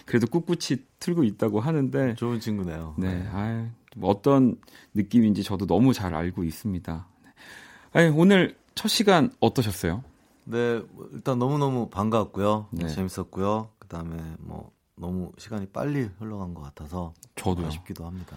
그래도 0.07 0.27
꿋꿋이 0.29 0.81
틀고 1.01 1.25
있다고 1.25 1.61
하는데. 1.61 2.15
좋은 2.15 2.39
친구네요. 2.39 2.95
네, 2.99 3.15
네. 3.15 3.29
아 3.33 3.69
어떤 4.01 4.57
느낌인지 4.95 5.43
저도 5.43 5.67
너무 5.67 5.93
잘 5.93 6.15
알고 6.15 6.45
있습니다. 6.45 7.07
아니, 7.93 8.09
오늘 8.09 8.57
첫 8.75 8.89
시간 8.89 9.31
어떠셨어요? 9.41 10.05
네, 10.45 10.83
일단 11.13 11.39
너무 11.39 11.59
너무 11.59 11.89
반가웠고요. 11.89 12.69
네. 12.71 12.89
재밌었고요. 12.89 13.71
그 13.79 13.89
다음에 13.89 14.17
뭐, 14.39 14.71
너무 15.03 15.33
시간이 15.37 15.67
빨리 15.67 16.09
흘러간 16.19 16.55
것 16.55 16.63
같아서. 16.63 17.13
저도요. 17.37 17.67
아쉽기도 17.67 18.07
합니다. 18.07 18.37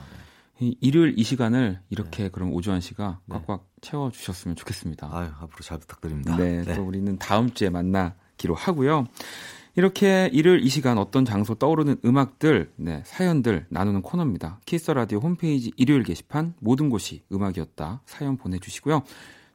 네. 0.60 0.74
일요일 0.82 1.14
이 1.18 1.24
시간을 1.24 1.80
이렇게 1.90 2.24
네. 2.24 2.30
그럼 2.30 2.52
오주환 2.54 2.82
씨가 2.82 3.20
네. 3.26 3.38
꽉꽉 3.46 3.66
채워 3.82 4.10
주셨으면 4.12 4.56
좋겠습니다. 4.56 5.10
아유, 5.12 5.28
앞으로 5.40 5.62
잘 5.64 5.78
부탁드립니다. 5.78 6.36
네, 6.38 6.64
네, 6.64 6.76
또 6.76 6.84
우리는 6.84 7.18
다음 7.18 7.54
주에 7.54 7.70
만나기로 7.70 8.56
하고요. 8.56 9.06
이렇게 9.78 10.30
일요일 10.32 10.64
이 10.64 10.70
시간 10.70 10.98
어떤 10.98 11.26
장소 11.26 11.54
떠오르는 11.56 11.98
음악들, 12.06 12.72
네, 12.78 13.04
사연들 13.06 13.66
나누는 13.70 14.02
코너입니다. 14.02 14.62
키스 14.66 14.90
라디오 14.92 15.20
홈페이지 15.20 15.72
일요일 15.76 16.04
게시판 16.04 16.54
모든 16.60 16.90
곳이 16.90 17.24
음악이었다 17.32 18.02
사연 18.06 18.38
보내주시고요. 18.38 19.04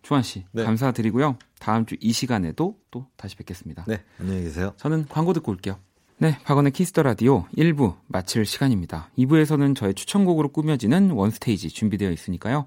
주한 0.03 0.23
씨 0.23 0.44
네. 0.53 0.64
감사드리고요. 0.64 1.37
다음 1.59 1.87
주 1.87 1.96
이 2.01 2.12
시간에도 2.12 2.79
또 2.90 3.07
다시 3.16 3.37
뵙겠습니다. 3.37 3.85
네, 3.88 4.03
안녕히 4.18 4.42
계세요. 4.42 4.75
저는 4.77 5.07
광고 5.09 5.33
듣고 5.33 5.51
올게요. 5.53 5.79
네, 6.23 6.37
박원의 6.45 6.73
키스 6.73 6.91
더 6.91 7.03
라디오 7.03 7.47
1부 7.57 7.95
마칠 8.07 8.45
시간입니다. 8.45 9.09
2부에서는 9.17 9.75
저의 9.75 9.95
추천곡으로 9.95 10.51
꾸며지는 10.51 11.13
원스테이지 11.13 11.71
준비되어 11.71 12.11
있으니까요. 12.11 12.67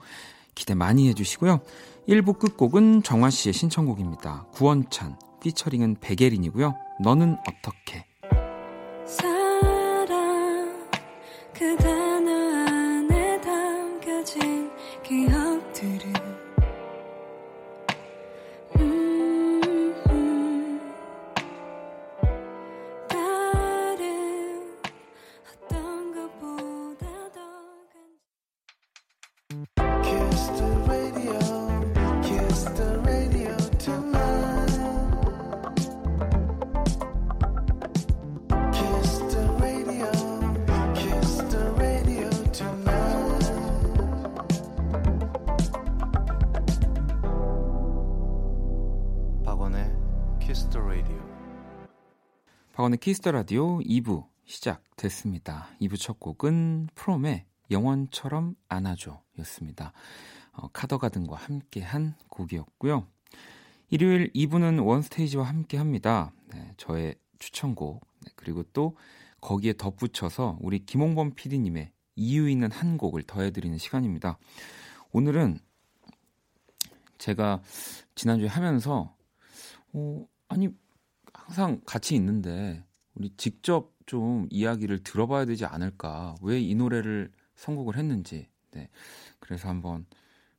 기대 0.55 0.73
많이 0.73 1.07
해주시고요. 1.09 1.59
1부 2.09 2.39
끝곡은 2.39 3.03
정화 3.03 3.29
씨의 3.29 3.53
신청곡입니다. 3.53 4.47
구원찬, 4.53 5.17
피처링은 5.43 5.97
백예린이고요. 6.01 6.73
너는 7.03 7.37
어떻게? 7.47 8.07
사랑, 9.05 10.89
그단 11.53 12.02
박원의 52.73 52.97
Kiss 52.97 53.17
the 53.17 53.31
Radio 53.31 53.79
2부 53.79 54.25
시작됐습니다. 54.43 55.69
2부 55.79 55.97
첫 55.97 56.19
곡은 56.19 56.89
프롬의 56.95 57.45
영원처럼 57.71 58.55
안아줘 58.67 59.21
였습니다. 59.39 59.93
어, 60.51 60.67
카더가든과 60.67 61.37
함께한 61.37 62.15
곡이었고요. 62.27 63.07
일요일 63.89 64.33
2부는 64.33 64.85
One 64.85 65.03
Stage와 65.03 65.45
함께 65.45 65.77
합니다. 65.77 66.33
네, 66.53 66.73
저의 66.75 67.15
추천곡, 67.39 68.05
네, 68.19 68.31
그리고 68.35 68.63
또 68.73 68.97
거기에 69.39 69.75
덧붙여서 69.77 70.57
우리 70.59 70.79
김홍범 70.85 71.35
PD님의 71.35 71.89
이유 72.17 72.49
있는 72.49 72.69
한 72.69 72.97
곡을 72.97 73.23
더해드리는 73.23 73.77
시간입니다. 73.77 74.37
오늘은 75.13 75.57
제가 77.17 77.61
지난주에 78.15 78.49
하면서, 78.49 79.15
어, 79.93 80.27
아니, 80.47 80.69
항상 81.33 81.81
같이 81.85 82.15
있는데 82.15 82.83
우리 83.15 83.31
직접 83.37 83.93
좀 84.05 84.47
이야기를 84.51 85.03
들어봐야 85.03 85.45
되지 85.45 85.65
않을까? 85.65 86.35
왜 86.41 86.59
이 86.59 86.75
노래를 86.75 87.31
선곡을 87.55 87.97
했는지. 87.97 88.47
네. 88.71 88.89
그래서 89.39 89.69
한번 89.69 90.05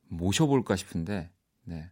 모셔볼까 0.07 0.75
싶은데, 0.75 1.29
네. 1.63 1.89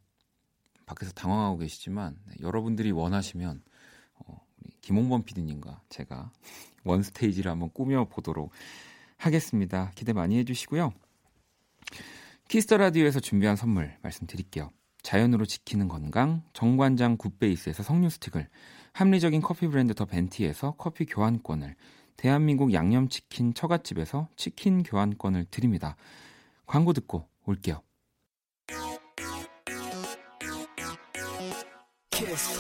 밖에서 0.86 1.12
당황하고 1.13 1.58
계시지만 1.58 2.17
네, 2.27 2.36
여러분들이 2.41 2.91
원하시면 2.91 3.63
어, 4.15 4.45
우리 4.63 4.71
김홍범 4.82 5.23
PD님과 5.23 5.82
제가 5.89 6.32
원 6.84 7.03
스테이지를 7.03 7.49
한번 7.51 7.69
꾸며 7.71 8.06
보도록 8.06 8.51
하겠습니다. 9.17 9.91
기대 9.95 10.12
많이 10.13 10.38
해주시고요. 10.39 10.93
Kiss 12.49 12.65
the 12.65 12.78
Radio에서 12.78 13.19
준비한 13.21 13.56
선물 13.56 13.97
말씀드릴게요. 14.01 14.69
자연으로 15.04 15.46
지키는 15.46 15.88
건강, 15.89 16.44
정관장 16.54 17.18
굿베이스에서 17.18 17.84
석류 17.84 18.10
스틱을, 18.10 18.48
합리적인 18.94 19.42
커피 19.42 19.68
브랜드 19.68 19.94
더 19.94 20.06
벤티에서 20.06 20.76
커피 20.78 21.06
교환권을, 21.06 21.76
대한민국 22.16 22.74
양념치킨 22.74 23.54
처갓집에서 23.54 24.30
치킨 24.36 24.82
교환권을 24.82 25.46
드립니다. 25.52 25.96
광고 26.66 26.94
듣고 26.94 27.28
올게요. 27.46 27.82
Kiss. 32.10 32.60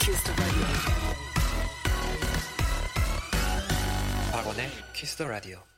Kiss 0.00 0.34
박원의 4.30 4.68
Kiss 4.92 5.16
the 5.16 5.26
Radio. 5.26 5.73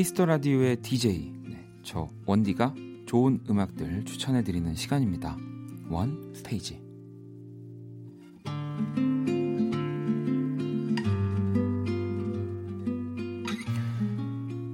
Kiss 0.00 0.14
the 0.14 0.24
Radio의 0.24 0.76
DJ 0.80 1.30
네, 1.50 1.68
저 1.82 2.08
원디가 2.24 2.74
좋은 3.04 3.38
음악들 3.50 4.06
추천해 4.06 4.42
드리는 4.42 4.74
시간입니다. 4.74 5.36
One 5.90 6.32
Stage. 6.34 6.80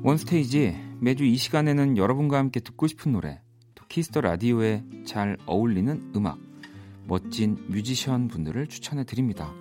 One 0.05 0.17
Stage 0.17 0.77
매주 1.01 1.25
이 1.25 1.37
시간에는 1.37 1.97
여러분과 1.97 2.39
함께 2.39 2.61
듣고 2.61 2.87
싶은 2.87 3.11
노래, 3.11 3.41
또 3.75 3.85
Kiss 3.89 4.07
the 4.07 4.21
Radio에 4.21 4.85
잘 5.05 5.37
어울리는 5.47 6.13
음악, 6.15 6.39
멋진 7.09 7.57
뮤지션 7.67 8.29
분들을 8.29 8.69
추천해 8.69 9.03
드립니다. 9.03 9.53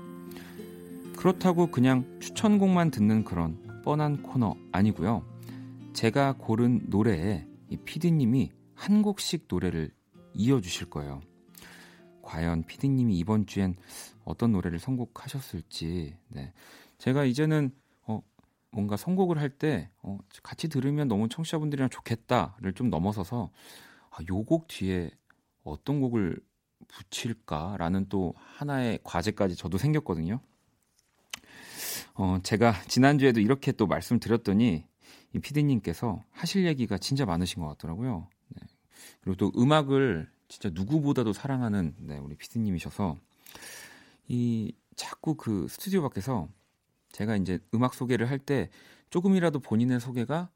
그렇다고 1.17 1.71
그냥 1.71 2.06
추천곡만 2.19 2.91
듣는 2.91 3.23
그런 3.23 3.58
뻔한 3.84 4.21
코너 4.21 4.56
아니고요. 4.71 5.34
제가 5.95 6.36
고른 6.38 6.81
노래에 6.89 7.47
이 7.69 7.77
PD님이 7.77 8.51
한 8.73 9.01
곡씩 9.01 9.45
노래를 9.47 9.91
이어주실 10.34 10.89
거예요. 10.89 11.21
과연 12.21 12.63
PD님이 12.63 13.17
이번 13.17 13.45
주엔 13.45 13.77
어떤 14.25 14.51
노래를 14.51 14.77
선곡하셨을지, 14.77 16.17
네. 16.27 16.53
제가 16.97 17.23
이제는, 17.23 17.71
어, 18.08 18.21
뭔가 18.71 18.97
선곡을 18.97 19.38
할 19.38 19.49
때, 19.49 19.89
어, 20.03 20.17
같이 20.43 20.67
들으면 20.67 21.08
너무 21.08 21.29
청취자분들이랑 21.29 21.89
좋겠다를 21.89 22.73
좀 22.73 22.89
넘어서서, 22.89 23.51
아, 24.10 24.17
요곡 24.27 24.67
뒤에 24.67 25.10
어떤 25.63 26.01
곡을 26.01 26.41
붙일까라는 26.89 28.10
또 28.10 28.34
하나의 28.36 28.99
과제까지 29.03 29.55
저도 29.55 29.77
생겼거든요. 29.77 30.41
어, 32.15 32.39
제가 32.43 32.73
지난주에도 32.89 33.39
이렇게 33.39 33.71
또 33.71 33.88
말씀드렸더니, 33.88 34.86
이 35.36 35.39
피디님께서 35.39 36.24
하실 36.32 36.65
얘기가 36.65 36.98
진짜 36.98 37.26
많으신 37.26 37.62
것 37.62 37.67
같더라고요. 37.69 38.30
네. 38.48 38.62
그리고 39.19 39.36
또 39.36 39.52
음악을 39.62 40.30
진짜 40.48 40.69
누구보다도 40.74 41.34
사랑하는 41.34 41.93
네, 42.00 42.17
우리 42.17 42.36
피디님이셔서 42.36 43.17
이 44.30 44.74
자꾸 44.95 45.36
그 45.36 45.67
스튜디오 45.69 46.02
밖에서 46.02 46.48
제가 47.12 47.36
이제 47.36 47.60
음악 47.74 47.93
소개를 47.93 48.30
할 48.30 48.39
때 48.39 48.69
조금이라도 49.10 49.60
본인의 49.60 50.00
소개가 50.00 50.50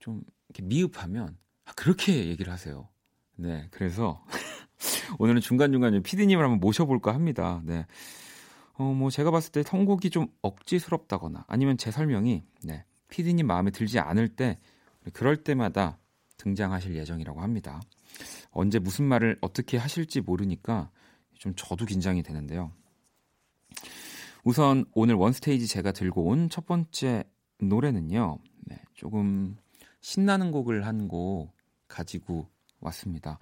좀 0.00 0.22
이렇게 0.48 0.62
미흡하면 0.62 1.38
아, 1.64 1.72
그렇게 1.74 2.26
얘기를 2.26 2.52
하세요. 2.52 2.88
네, 3.36 3.68
그래서 3.70 4.22
오늘은 5.18 5.40
중간중간 5.40 6.02
피디님을 6.02 6.44
한번 6.44 6.60
모셔볼까 6.60 7.14
합니다. 7.14 7.62
네. 7.64 7.86
어, 8.74 8.84
뭐 8.92 9.08
제가 9.08 9.30
봤을 9.30 9.50
때 9.52 9.62
선곡이 9.62 10.10
좀 10.10 10.26
억지스럽다거나 10.42 11.44
아니면 11.48 11.78
제 11.78 11.90
설명이 11.90 12.42
네, 12.64 12.84
피디님 13.08 13.46
마음에 13.46 13.70
들지 13.70 13.98
않을 13.98 14.28
때 14.28 14.58
그럴 15.12 15.36
때마다 15.42 15.98
등장하실 16.38 16.96
예정이라고 16.96 17.40
합니다. 17.40 17.80
언제 18.50 18.78
무슨 18.78 19.04
말을 19.06 19.38
어떻게 19.40 19.76
하실지 19.76 20.20
모르니까 20.22 20.90
좀 21.34 21.54
저도 21.56 21.84
긴장이 21.84 22.22
되는데요. 22.22 22.72
우선 24.44 24.84
오늘 24.94 25.14
원스테이지 25.16 25.66
제가 25.66 25.92
들고 25.92 26.24
온 26.24 26.48
첫 26.48 26.66
번째 26.66 27.24
노래는요. 27.60 28.38
네, 28.66 28.80
조금 28.94 29.56
신나는 30.00 30.50
곡을 30.50 30.86
한 30.86 31.08
곡 31.08 31.52
가지고 31.88 32.48
왔습니다. 32.80 33.38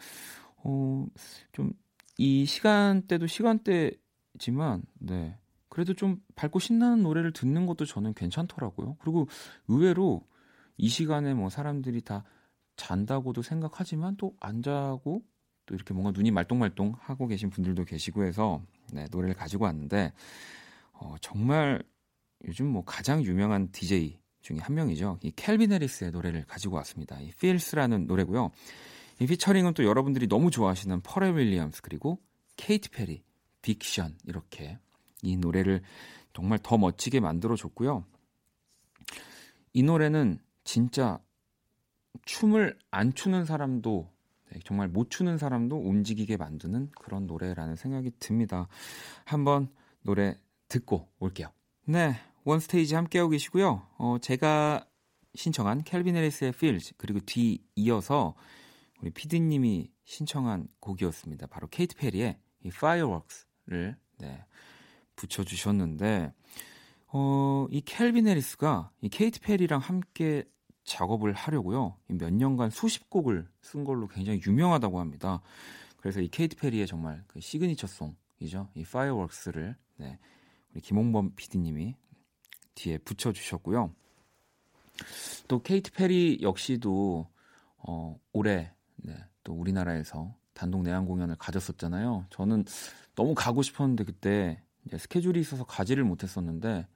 어, 0.57 1.07
좀 1.53 1.73
이 2.17 2.47
시간대도 2.47 3.27
시간대지만 3.27 4.83
네. 5.01 5.37
그래도 5.75 5.93
좀 5.93 6.21
밝고 6.37 6.61
신나는 6.61 7.03
노래를 7.03 7.33
듣는 7.33 7.67
것도 7.67 7.85
저는 7.85 8.15
괜찮더라고요. 8.15 8.97
그리고 9.01 9.27
의외로 9.67 10.25
이 10.77 10.89
시간에 10.89 11.35
뭐 11.35 11.51
사람들이 11.51 12.01
다 12.03 12.23
잔다고도 12.77 13.43
생각하지만 13.43 14.17
또 14.17 14.37
안 14.39 14.63
자고 14.63 15.25
또 15.67 15.75
이렇게 15.75 15.93
뭔가 15.93 16.13
눈이 16.13 16.31
말똥말똥 16.31 16.95
하고 17.01 17.27
계신 17.27 17.51
분들도 17.51 17.87
계시고 17.87 18.23
해서 18.23 18.63
네, 18.93 19.09
노래를 19.11 19.35
가지고 19.35 19.65
왔는데 19.65 20.13
어, 20.93 21.17
정말 21.21 21.83
요즘 22.47 22.69
뭐 22.69 22.85
가장 22.85 23.25
유명한 23.25 23.73
DJ 23.73 24.21
중에 24.43 24.59
한 24.59 24.77
명이죠. 24.77 25.19
이 25.25 25.33
캘빈 25.33 25.73
해리스의 25.73 26.13
노래를 26.13 26.45
가지고 26.45 26.77
왔습니다. 26.77 27.21
이 27.21 27.31
Feels라는 27.31 28.07
노래고요. 28.07 28.53
이 29.21 29.27
피처링은 29.27 29.75
또 29.75 29.83
여러분들이 29.83 30.29
너무 30.29 30.53
좋아하시는 30.53 31.01
퍼렐 31.01 31.35
윌리엄스 31.35 31.83
그리고 31.83 32.21
케이티 32.57 32.91
페리, 32.91 33.25
빅 33.63 33.84
션 33.84 34.19
이렇게 34.25 34.79
이 35.27 35.37
노래를 35.37 35.83
정말 36.33 36.59
더 36.63 36.79
멋지게 36.79 37.21
만들어 37.21 37.57
줬고요. 37.57 38.05
이 39.73 39.83
노래는 39.83 40.39
진짜 40.65 41.21
춤을 42.25 42.79
안 42.91 43.13
추는 43.15 43.45
사람도 43.45 44.09
네, 44.51 44.61
정말 44.65 44.89
못 44.89 45.11
추는 45.11 45.37
사람도 45.37 45.77
움직이게 45.77 46.37
만드는 46.37 46.91
그런 46.93 47.27
노래라는 47.27 47.77
생각이 47.77 48.13
듭니다. 48.19 48.69
한번 49.25 49.69
노래 50.03 50.39
듣고 50.69 51.09
올게요. 51.19 51.49
네, 51.87 52.15
원스테이지 52.45 52.95
함께하고 52.95 53.31
계시고요. 53.31 53.87
어, 53.99 54.19
제가 54.21 54.87
신청한 55.35 55.83
켈빈 55.83 56.15
해리스의 56.15 56.51
Feels 56.51 56.95
그리고 56.97 57.19
뒤 57.27 57.65
이어서 57.75 58.35
우리 59.01 59.11
피디님이 59.11 59.91
신청한 60.05 60.69
곡이었습니다. 60.81 61.49
바로 61.49 61.67
케이트 61.69 61.97
페리의 61.97 62.39
이 62.65 62.69
Fireworks를 62.69 63.97
네, 64.19 64.45
붙여주셨는데, 65.17 66.33
어, 67.09 67.67
이 67.71 67.81
캘빈 67.81 68.27
해리스가 68.27 68.91
이 69.01 69.09
케이티 69.09 69.41
페리랑 69.41 69.81
함께 69.81 70.45
작업을 70.85 71.33
하려고요. 71.33 71.97
몇 72.09 72.33
년간 72.33 72.71
수십 72.71 73.09
곡을 73.09 73.49
쓴 73.63 73.85
걸로 73.85 74.07
굉장히 74.09 74.41
유명하다고 74.45 75.01
합니다. 75.01 75.41
그래서 75.97 76.21
이 76.21 76.29
케이티 76.29 76.57
페리의 76.57 76.87
정말 76.87 77.25
그 77.27 77.41
signature 77.41 77.87
song이죠. 77.87 78.69
이 78.75 78.85
Fireworks를 78.85 79.77
네, 79.97 80.19
우리 80.73 80.81
김홍범 80.81 81.35
PD님이 81.37 81.95
뒤에 82.75 82.99
붙여주셨고요. 82.99 83.95
또 85.49 85.63
케이티 85.63 85.93
페리 85.93 86.41
역시도 86.43 87.29
어, 87.79 88.19
올해 88.33 88.73
네, 88.97 89.17
또 89.45 89.53
우리나라에서 89.55 90.35
단독 90.53 90.83
내한 90.83 91.07
공연을 91.07 91.37
가졌었잖아요. 91.37 92.27
저는 92.31 92.65
너무 93.15 93.35
가고 93.35 93.63
싶었는데 93.63 94.05
그때 94.05 94.63
스케줄이 94.99 95.41
있어서 95.41 95.65
가지를 95.65 96.05
못했었는데 96.05 96.87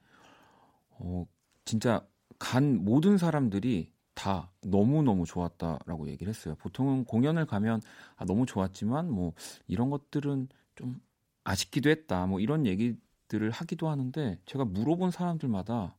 어, 0.91 1.25
진짜 1.65 2.05
간 2.37 2.83
모든 2.83 3.17
사람들이 3.17 3.91
다 4.13 4.51
너무너무 4.61 5.25
좋았다라고 5.25 6.09
얘기를 6.09 6.33
했어요. 6.33 6.55
보통은 6.55 7.05
공연을 7.05 7.45
가면 7.45 7.81
아, 8.17 8.25
너무 8.25 8.45
좋았지만 8.45 9.09
뭐 9.09 9.33
이런 9.67 9.89
것들은 9.89 10.49
좀 10.75 11.01
아쉽기도 11.43 11.89
했다. 11.89 12.25
뭐 12.27 12.39
이런 12.39 12.65
얘기들을 12.65 13.49
하기도 13.51 13.89
하는데 13.89 14.39
제가 14.45 14.65
물어본 14.65 15.11
사람들마다 15.11 15.95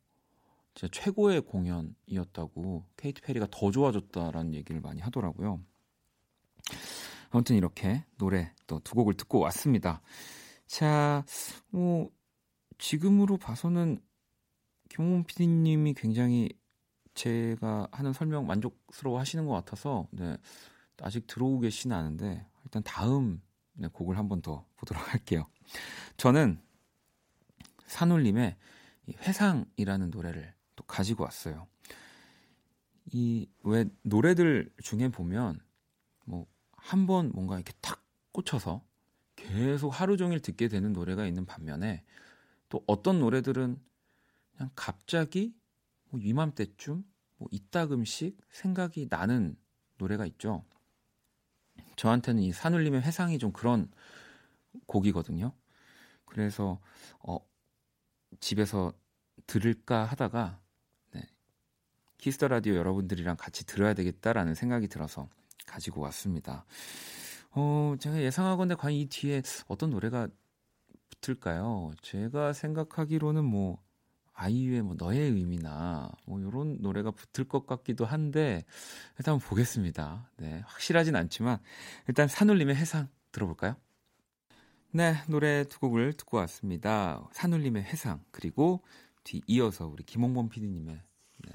진짜 0.74 0.90
최고의 0.92 1.40
공연이었다고 1.42 2.84
케이트 2.96 3.22
페리가 3.22 3.48
더 3.50 3.70
좋아졌다라는 3.70 4.54
얘기를 4.54 4.80
많이 4.80 5.00
하더라고요. 5.00 5.60
아무튼 7.30 7.56
이렇게 7.56 8.04
노래 8.18 8.52
또 8.66 8.80
두 8.80 8.94
곡을 8.94 9.14
듣고 9.14 9.38
왔습니다. 9.40 10.00
자, 10.70 11.24
뭐, 11.70 12.12
지금으로 12.78 13.38
봐서는 13.38 14.00
김홍 14.88 15.24
PD님이 15.24 15.94
굉장히 15.94 16.48
제가 17.14 17.88
하는 17.90 18.12
설명 18.12 18.46
만족스러워 18.46 19.18
하시는 19.18 19.46
것 19.46 19.52
같아서, 19.54 20.06
네, 20.12 20.36
아직 21.02 21.26
들어오고 21.26 21.60
계시는 21.60 21.96
않은데, 21.96 22.46
일단 22.64 22.84
다음 22.84 23.42
네, 23.74 23.88
곡을 23.88 24.16
한 24.16 24.28
번 24.28 24.42
더 24.42 24.64
보도록 24.76 25.12
할게요. 25.12 25.48
저는 26.16 26.60
산울림의 27.86 28.56
회상이라는 29.18 30.10
노래를 30.10 30.54
또 30.76 30.84
가지고 30.84 31.24
왔어요. 31.24 31.66
이 33.12 33.48
왜 33.64 33.86
노래들 34.02 34.72
중에 34.82 35.08
보면 35.10 35.58
뭐 36.26 36.46
한 36.76 37.06
번 37.06 37.30
뭔가 37.34 37.56
이렇게 37.56 37.72
탁 37.82 38.02
꽂혀서 38.32 38.82
계속 39.50 39.88
하루 39.90 40.16
종일 40.16 40.40
듣게 40.40 40.68
되는 40.68 40.92
노래가 40.92 41.26
있는 41.26 41.44
반면에 41.44 42.04
또 42.68 42.82
어떤 42.86 43.18
노래들은 43.18 43.78
그냥 44.56 44.70
갑자기 44.76 45.54
뭐 46.10 46.20
이맘때쯤 46.20 47.04
뭐 47.36 47.48
이따금씩 47.50 48.38
생각이 48.50 49.08
나는 49.10 49.56
노래가 49.98 50.24
있죠. 50.26 50.64
저한테는 51.96 52.42
이 52.42 52.52
산울림의 52.52 53.02
회상이 53.02 53.38
좀 53.38 53.52
그런 53.52 53.90
곡이거든요. 54.86 55.52
그래서 56.24 56.80
어 57.18 57.38
집에서 58.38 58.92
들을까 59.46 60.04
하다가 60.04 60.60
네. 61.12 61.26
Kiss 62.18 62.36
the 62.36 62.48
Radio 62.48 62.74
여러분들이랑 62.76 63.36
같이 63.36 63.66
들어야 63.66 63.94
되겠다라는 63.94 64.54
생각이 64.54 64.86
들어서 64.88 65.28
가지고 65.66 66.02
왔습니다. 66.02 66.64
어, 67.52 67.94
제가 67.98 68.22
예상하건데 68.22 68.74
과연 68.76 68.96
이 68.96 69.06
뒤에 69.06 69.42
어떤 69.66 69.90
노래가 69.90 70.28
붙을까요? 71.10 71.92
제가 72.02 72.52
생각하기로는 72.52 73.44
뭐 73.44 73.82
아이유의 74.32 74.82
뭐 74.82 74.94
너의 74.96 75.20
의미나 75.32 76.10
뭐 76.26 76.40
이런 76.40 76.78
노래가 76.80 77.10
붙을 77.10 77.46
것 77.46 77.66
같기도 77.66 78.06
한데 78.06 78.64
일단 79.18 79.38
보겠습니다. 79.38 80.30
네, 80.38 80.62
확실하진 80.66 81.16
않지만 81.16 81.58
일단 82.08 82.26
산울림의 82.28 82.74
해상 82.74 83.08
들어볼까요? 83.32 83.76
네, 84.92 85.14
노래 85.28 85.64
두 85.64 85.78
곡을 85.78 86.14
듣고 86.14 86.38
왔습니다. 86.38 87.28
산울림의 87.32 87.82
해상 87.82 88.24
그리고 88.30 88.82
뒤 89.24 89.42
이어서 89.46 89.86
우리 89.86 90.04
김홍범 90.04 90.48
PD님의 90.48 91.02
네. 91.46 91.52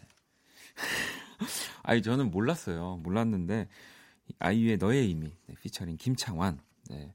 아니 1.84 2.02
저는 2.02 2.30
몰랐어요. 2.30 2.98
몰랐는데 2.98 3.68
아이유의 4.40 4.78
너의 4.78 5.08
의미 5.08 5.32
네, 5.48 5.56
피처링 5.62 5.98
김창완 5.98 6.60
네, 6.90 7.14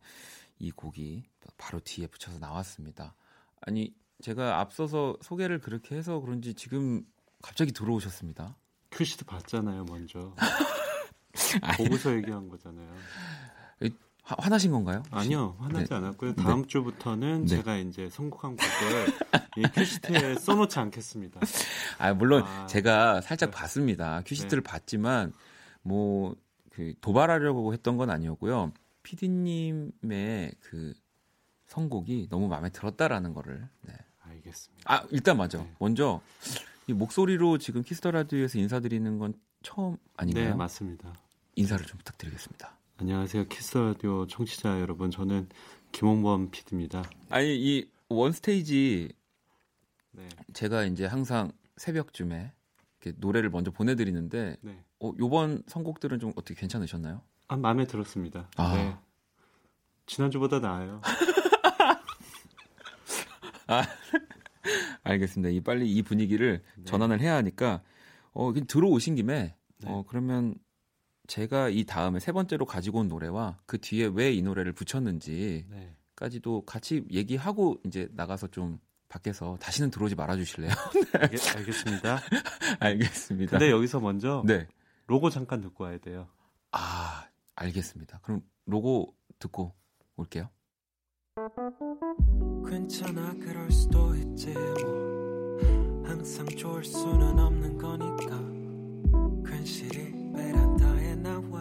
이 0.58 0.70
곡이 0.70 1.24
바로 1.56 1.80
뒤에 1.80 2.06
붙여서 2.06 2.38
나왔습니다. 2.38 3.14
아니 3.60 3.94
제가 4.22 4.60
앞서서 4.60 5.16
소개를 5.22 5.60
그렇게 5.60 5.96
해서 5.96 6.20
그런지 6.20 6.54
지금 6.54 7.04
갑자기 7.42 7.72
들어오셨습니다. 7.72 8.56
큐시트 8.90 9.24
봤잖아요, 9.24 9.84
먼저. 9.84 10.34
보고서 11.78 12.14
얘기한 12.16 12.48
거잖아요. 12.48 12.88
화, 14.22 14.36
화나신 14.38 14.70
건가요? 14.70 15.02
아니요, 15.10 15.56
화나지 15.58 15.88
네. 15.88 15.94
않았고요. 15.96 16.34
다음 16.36 16.62
네. 16.62 16.68
주부터는 16.68 17.46
네. 17.46 17.56
제가 17.56 17.78
이제 17.78 18.08
선곡한 18.10 18.56
곡을 18.56 19.06
이 19.56 19.62
큐시트에 19.74 20.36
써놓지 20.38 20.78
않겠습니다. 20.78 21.40
아, 21.98 22.14
물론 22.14 22.44
아, 22.44 22.66
제가 22.66 23.22
살짝 23.22 23.50
네. 23.50 23.56
봤습니다. 23.56 24.22
큐시트를 24.24 24.62
네. 24.62 24.70
봤지만 24.70 25.32
뭐 25.82 26.36
그 26.80 26.94
도발하려고 27.02 27.74
했던 27.74 27.98
건 27.98 28.08
아니었고요. 28.08 28.72
피디님의 29.02 30.52
그 30.60 30.94
선곡이 31.66 32.28
너무 32.30 32.48
마음에 32.48 32.70
들었다라는 32.70 33.34
거를 33.34 33.68
네. 33.82 33.92
알겠습니다. 34.20 34.82
아 34.90 35.06
일단 35.10 35.36
맞아. 35.36 35.58
네. 35.58 35.70
먼저 35.78 36.22
이 36.86 36.94
목소리로 36.94 37.58
지금 37.58 37.82
Kiss 37.82 37.99
the 37.99 38.12
Radio에서 38.12 38.58
인사드리는 38.58 39.18
건 39.18 39.34
처음 39.62 39.98
아닌가요? 40.16 40.48
네 40.48 40.54
맞습니다. 40.54 41.12
인사를 41.56 41.84
좀 41.84 41.98
부탁드리겠습니다. 41.98 42.74
안녕하세요 42.96 43.46
Kiss 43.48 43.68
the 43.68 43.82
Radio 43.88 44.26
청취자 44.26 44.80
여러분. 44.80 45.10
저는 45.10 45.50
김홍범 45.92 46.50
PD입니다. 46.50 47.02
아니 47.28 47.56
이 47.60 47.90
One 48.08 48.47
Stage 48.47 49.12
네. 50.12 50.28
제가 50.54 50.84
이제 50.84 51.04
항상 51.04 51.52
새벽쯤에 51.76 52.52
이렇게 53.00 53.16
노래를 53.18 53.50
먼저 53.50 53.70
보내드리는데 53.70 54.56
네. 54.60 54.84
어, 55.00 55.12
요번 55.18 55.62
선곡들은 55.66 56.18
좀 56.20 56.32
어떻게 56.36 56.54
괜찮으셨나요? 56.54 57.22
아 57.48 57.56
마음에 57.56 57.86
들었습니다. 57.86 58.48
아. 58.56 58.74
네. 58.74 58.96
지난주보다 60.06 60.60
나아요. 60.60 61.00
아, 63.68 63.82
알겠습니다. 65.04 65.50
이 65.50 65.60
빨리 65.60 65.90
이 65.92 66.02
분위기를 66.02 66.62
네. 66.76 66.84
전환을 66.84 67.20
해야 67.20 67.36
하니까 67.36 67.82
어 68.32 68.52
들어오신 68.52 69.14
김에 69.14 69.54
네. 69.78 69.90
어 69.90 70.04
그러면 70.06 70.54
제가 71.28 71.68
이 71.68 71.84
다음에 71.84 72.18
세 72.18 72.32
번째로 72.32 72.66
가지고 72.66 72.98
온 72.98 73.08
노래와 73.08 73.58
그 73.66 73.78
뒤에 73.80 74.10
왜 74.12 74.34
이 74.34 74.42
노래를 74.42 74.72
붙였는지까지도 74.72 75.68
네. 75.70 75.94
같이 76.66 77.04
얘기하고 77.10 77.80
이제 77.86 78.08
나가서 78.12 78.48
좀 78.48 78.80
밖에서 79.10 79.58
다시는 79.60 79.90
들어오지 79.90 80.14
말아 80.14 80.36
주실래요? 80.36 80.70
알, 81.20 81.22
알겠 81.56 81.74
습니다. 81.74 82.20
알겠습니다. 82.78 83.50
근데 83.50 83.70
여기서 83.70 84.00
먼저 84.00 84.42
네. 84.46 84.66
로고 85.06 85.28
잠깐 85.28 85.60
듣고 85.60 85.84
와야 85.84 85.98
돼요. 85.98 86.28
아, 86.70 87.26
알겠습니다. 87.56 88.20
그럼 88.22 88.42
로고 88.64 89.14
듣고 89.38 89.74
올게요. 90.16 90.48
괜찮아 92.68 93.34
그럴 93.40 93.70
수도 93.70 94.14
있지 94.14 94.52
뭐 94.54 96.04
항상 96.06 96.46
좋을 96.46 96.84
수는 96.84 97.38
없는 97.38 97.78
거니까 97.78 99.50
괜시리 99.50 100.32
베란다에 100.32 101.16
나와 101.16 101.60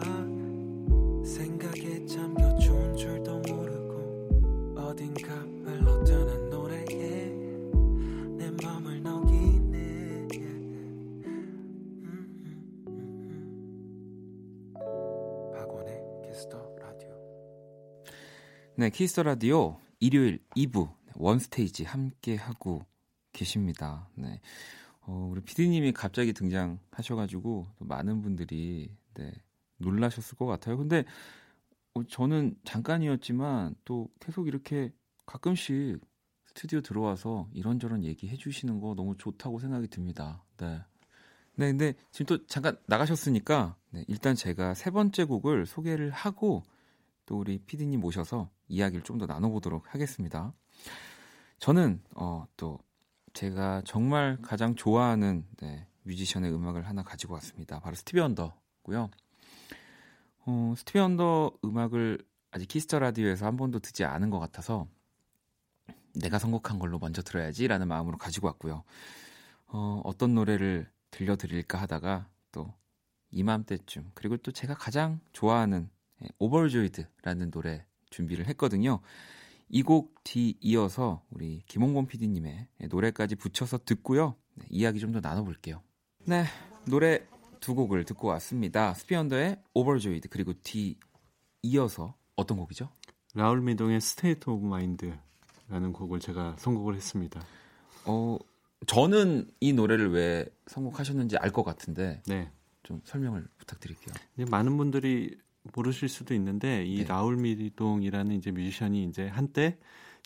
생각에 1.24 2.06
잠겨 2.06 2.56
좋은 2.58 2.96
줄도 2.96 3.38
모르고 3.40 4.76
어딘가 4.76 5.34
흘러드는 5.34 6.39
네 18.80 18.88
Kiss 18.88 19.09
the 19.09 19.24
Radio 19.24 19.78
일요일 19.98 20.42
2부 20.56 20.90
One 21.16 21.41
Stage 21.41 21.84
함께 21.84 22.34
하고 22.36 22.82
계십니다. 23.30 24.08
네. 24.14 24.40
어, 25.02 25.28
우리 25.30 25.42
피디님이 25.42 25.92
갑자기 25.92 26.32
등장하셔가지고 26.32 27.68
또 27.78 27.84
많은 27.84 28.22
분들이 28.22 28.90
네, 29.12 29.32
놀라셨을 29.76 30.38
것 30.38 30.46
같아요. 30.46 30.78
근데 30.78 31.04
어, 31.92 32.04
저는 32.04 32.56
잠깐이었지만 32.64 33.74
또 33.84 34.08
계속 34.18 34.48
이렇게 34.48 34.90
가끔씩 35.26 36.00
스튜디오 36.46 36.80
들어와서 36.80 37.50
이런저런 37.52 38.02
얘기 38.02 38.28
해 38.28 38.36
주시는 38.38 38.80
거 38.80 38.94
너무 38.94 39.14
좋다고 39.18 39.58
생각이 39.58 39.88
듭니다. 39.88 40.42
네. 40.56 40.80
네, 41.56 41.66
근데 41.66 41.92
지금 42.12 42.24
또 42.24 42.46
잠깐 42.46 42.78
나가셨으니까 42.86 43.76
네, 43.90 44.06
일단 44.08 44.34
제가 44.34 44.72
세 44.72 44.90
번째 44.90 45.24
곡을 45.24 45.66
소개를 45.66 46.08
하고 46.12 46.62
또 47.26 47.40
우리 47.40 47.58
피디님 47.58 48.00
모셔서 48.00 48.48
이야기를 48.70 49.02
좀 49.04 49.18
더 49.18 49.26
나눠보도록 49.26 49.92
하겠습니다. 49.94 50.54
저는 51.58 52.02
어, 52.14 52.46
또 52.56 52.78
제가 53.34 53.82
정말 53.84 54.38
가장 54.40 54.74
좋아하는 54.74 55.46
네, 55.58 55.86
뮤지션의 56.04 56.52
음악을 56.52 56.86
하나 56.88 57.02
가지고 57.02 57.34
왔습니다. 57.34 57.80
바로 57.80 57.94
스티비 57.94 58.20
원더고요. 58.20 59.10
어, 60.46 60.74
스티비 60.76 60.98
원더 60.98 61.52
음악을 61.64 62.18
아직 62.52 62.66
Kiss 62.66 62.84
the 62.84 62.98
Radio에서 62.98 63.46
한 63.46 63.56
번도 63.56 63.80
듣지 63.80 64.04
않은 64.04 64.30
것 64.30 64.38
같아서 64.38 64.86
내가 66.14 66.38
선곡한 66.38 66.78
걸로 66.78 66.98
먼저 66.98 67.22
들어야지라는 67.22 67.86
마음으로 67.86 68.16
가지고 68.18 68.46
왔고요. 68.48 68.82
어, 69.66 70.00
어떤 70.04 70.34
노래를 70.34 70.90
들려드릴까 71.10 71.78
하다가 71.78 72.28
또 72.52 72.72
이맘때쯤 73.30 74.10
그리고 74.14 74.36
또 74.38 74.50
제가 74.50 74.74
가장 74.74 75.20
좋아하는 75.32 75.90
Overjoyed라는 76.38 77.50
노래 77.50 77.84
준비를 78.10 78.46
했거든요. 78.48 79.00
이 79.72 79.82
곡 79.82 80.14
뒤 80.24 80.56
이어서 80.60 81.22
우리 81.30 81.62
김홍범 81.66 82.06
PD님의 82.06 82.66
노래까지 82.90 83.36
붙여서 83.36 83.80
듣고요. 83.84 84.34
네, 84.54 84.66
이야기 84.68 84.98
좀 85.00 85.12
더 85.12 85.20
나눠볼게요. 85.20 85.80
네, 86.26 86.44
노래 86.86 87.24
두 87.60 87.74
곡을 87.74 88.04
듣고 88.04 88.28
왔습니다. 88.28 88.94
스티비 88.94 89.24
원더의 89.24 89.62
Overjoyed 89.74 90.28
그리고 90.28 90.52
뒤 90.62 90.98
이어서 91.62 92.14
어떤 92.36 92.56
곡이죠? 92.58 92.88
라울 93.34 93.60
미동의 93.60 94.00
State 94.00 94.50
of 94.50 94.66
Mind라는 94.66 95.92
곡을 95.92 96.18
제가 96.20 96.56
선곡을 96.58 96.94
했습니다. 96.96 97.40
어, 98.06 98.38
저는 98.86 99.50
이 99.60 99.72
노래를 99.72 100.10
왜 100.12 100.46
선곡하셨는지 100.66 101.36
알 101.36 101.50
것 101.52 101.62
같은데 101.62 102.22
네. 102.26 102.50
좀 102.82 103.00
설명을 103.04 103.46
부탁드릴게요. 103.58 104.14
많은 104.50 104.76
분들이 104.76 105.36
모르실 105.74 106.08
수도 106.08 106.34
있는데 106.34 106.84
이 106.84 106.98
네. 106.98 107.04
라울 107.04 107.36
미동이라는 107.36 108.34
이제 108.36 108.50
뮤지션이 108.50 109.04
이제 109.04 109.26
한때 109.28 109.78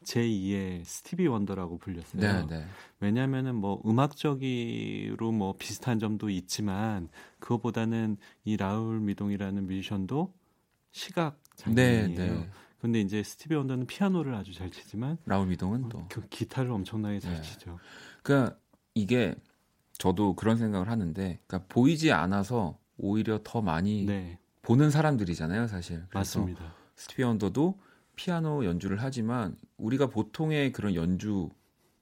제2의 0.05 0.85
스티비 0.85 1.27
원더라고 1.27 1.79
불렸어요. 1.79 2.21
네, 2.21 2.47
네. 2.47 2.67
왜냐하면은 3.01 3.55
뭐 3.55 3.83
음악적으로 3.87 5.33
뭐 5.33 5.57
비슷한 5.59 5.99
점도 5.99 6.31
있지만 6.31 7.09
그거보다는 7.39 8.17
이 8.45 8.57
라울 8.57 9.01
미동이라는 9.01 9.67
뮤지션도 9.67 10.35
시각 10.93 11.41
장인이에요. 11.57 12.15
네, 12.15 12.15
네. 12.15 12.51
근데 12.81 13.01
이제 13.01 13.23
스티비 13.23 13.55
원더는 13.55 13.87
피아노를 13.87 14.35
아주 14.35 14.53
잘 14.53 14.71
치지만 14.71 15.17
라울 15.25 15.47
미동은 15.49 15.89
또그 15.89 16.29
기타를 16.29 16.71
엄청나게 16.71 17.21
잘 17.21 17.35
네. 17.35 17.43
치죠. 17.43 17.79
그러니까 18.23 18.59
이게 18.95 19.35
저도 19.97 20.35
그런 20.35 20.59
생각을 20.59 20.91
하는데 20.91 21.41
그러니까 21.47 21.67
보이지 21.69 22.13
않아서 22.13 22.79
오히려 22.99 23.41
더 23.43 23.63
많이 23.63 24.05
네. 24.05 24.39
보는 24.65 24.91
사람들이잖아요, 24.91 25.69
사실. 25.69 26.05
맞습니다. 26.13 26.75
스티비 26.97 27.23
원더도 27.23 27.79
피아노 28.17 28.65
연주를 28.65 28.99
하지만 29.01 29.57
우리가 29.77 30.07
보통의 30.07 30.73
그런 30.73 30.95
연주 30.95 31.51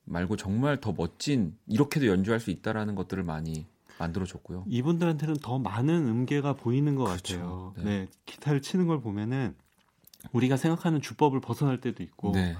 말고 0.04 0.36
정말 0.36 0.80
더 0.80 0.92
멋진 0.92 1.56
이렇게도 1.66 2.06
연주할 2.06 2.40
수 2.40 2.50
있다라는 2.50 2.94
것들을 2.94 3.22
많이 3.22 3.66
만들어줬고요. 3.98 4.64
이분들한테는 4.68 5.36
더 5.42 5.58
많은 5.58 6.08
음계가 6.08 6.54
보이는 6.54 6.94
것 6.96 7.04
그렇죠. 7.04 7.36
같아요. 7.36 7.74
네. 7.78 7.84
네. 7.84 8.08
기타를 8.26 8.62
치는 8.62 8.86
걸 8.86 9.00
보면은 9.00 9.54
우리가 10.32 10.56
생각하는 10.56 11.00
주법을 11.00 11.40
벗어날 11.40 11.80
때도 11.80 12.02
있고 12.02 12.32
네. 12.32 12.56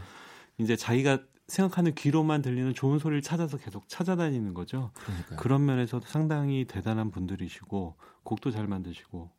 이제 0.59 0.77
자기가 0.77 1.21
생각하는 1.49 1.95
귀로만 1.95 2.43
들리는 2.43 2.73
좋은 2.75 2.99
소리를 2.99 3.23
찾아서 3.23 3.59
계속 3.59 3.89
찾아다니는 3.89 4.55
거죠. 4.55 4.91
그러니까요. 4.95 5.39
그런 5.39 5.65
면에서도 5.65 6.07
상당히 6.07 6.65
대단한 6.65 7.11
분들이시고 7.11 7.97
곡도 8.23 8.51
잘 8.51 8.67
만드시고 8.67 9.31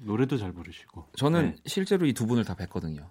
노래도 0.00 0.36
잘 0.38 0.52
부르시고. 0.52 1.08
저는 1.16 1.50
네. 1.50 1.56
실제로 1.66 2.06
이 2.06 2.12
두 2.12 2.26
분을 2.26 2.44
다 2.44 2.54
뵀거든요. 2.54 3.06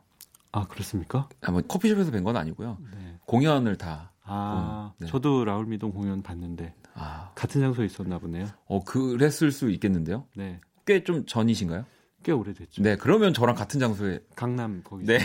아 0.52 0.66
그렇습니까? 0.68 1.30
아, 1.42 1.52
뭐 1.52 1.62
커피숍에서 1.62 2.12
뵌 2.12 2.24
건 2.24 2.36
아니고요. 2.38 2.78
네. 2.96 3.18
공연을 3.26 3.78
다. 3.78 4.12
아, 4.24 4.94
본, 4.98 5.06
네. 5.06 5.12
저도 5.12 5.46
라울 5.46 5.66
미동 5.68 5.92
공연 5.92 6.22
봤는데 6.22 6.74
아. 6.94 7.32
같은 7.36 7.62
장소에 7.62 7.86
있었나 7.86 8.18
보네요. 8.20 8.48
어, 8.66 8.84
그랬을 8.84 9.52
수 9.52 9.70
있겠는데요. 9.70 10.26
네. 10.36 10.60
꽤 10.86 11.04
좀 11.04 11.26
전이신가요? 11.26 11.86
꽤 12.24 12.32
오래됐죠. 12.32 12.84
네, 12.84 12.96
그러면 12.98 13.34
저랑 13.34 13.56
같은 13.56 13.80
장소에 13.80 14.20
강남 14.36 14.82
거기. 14.84 15.06
네. 15.06 15.20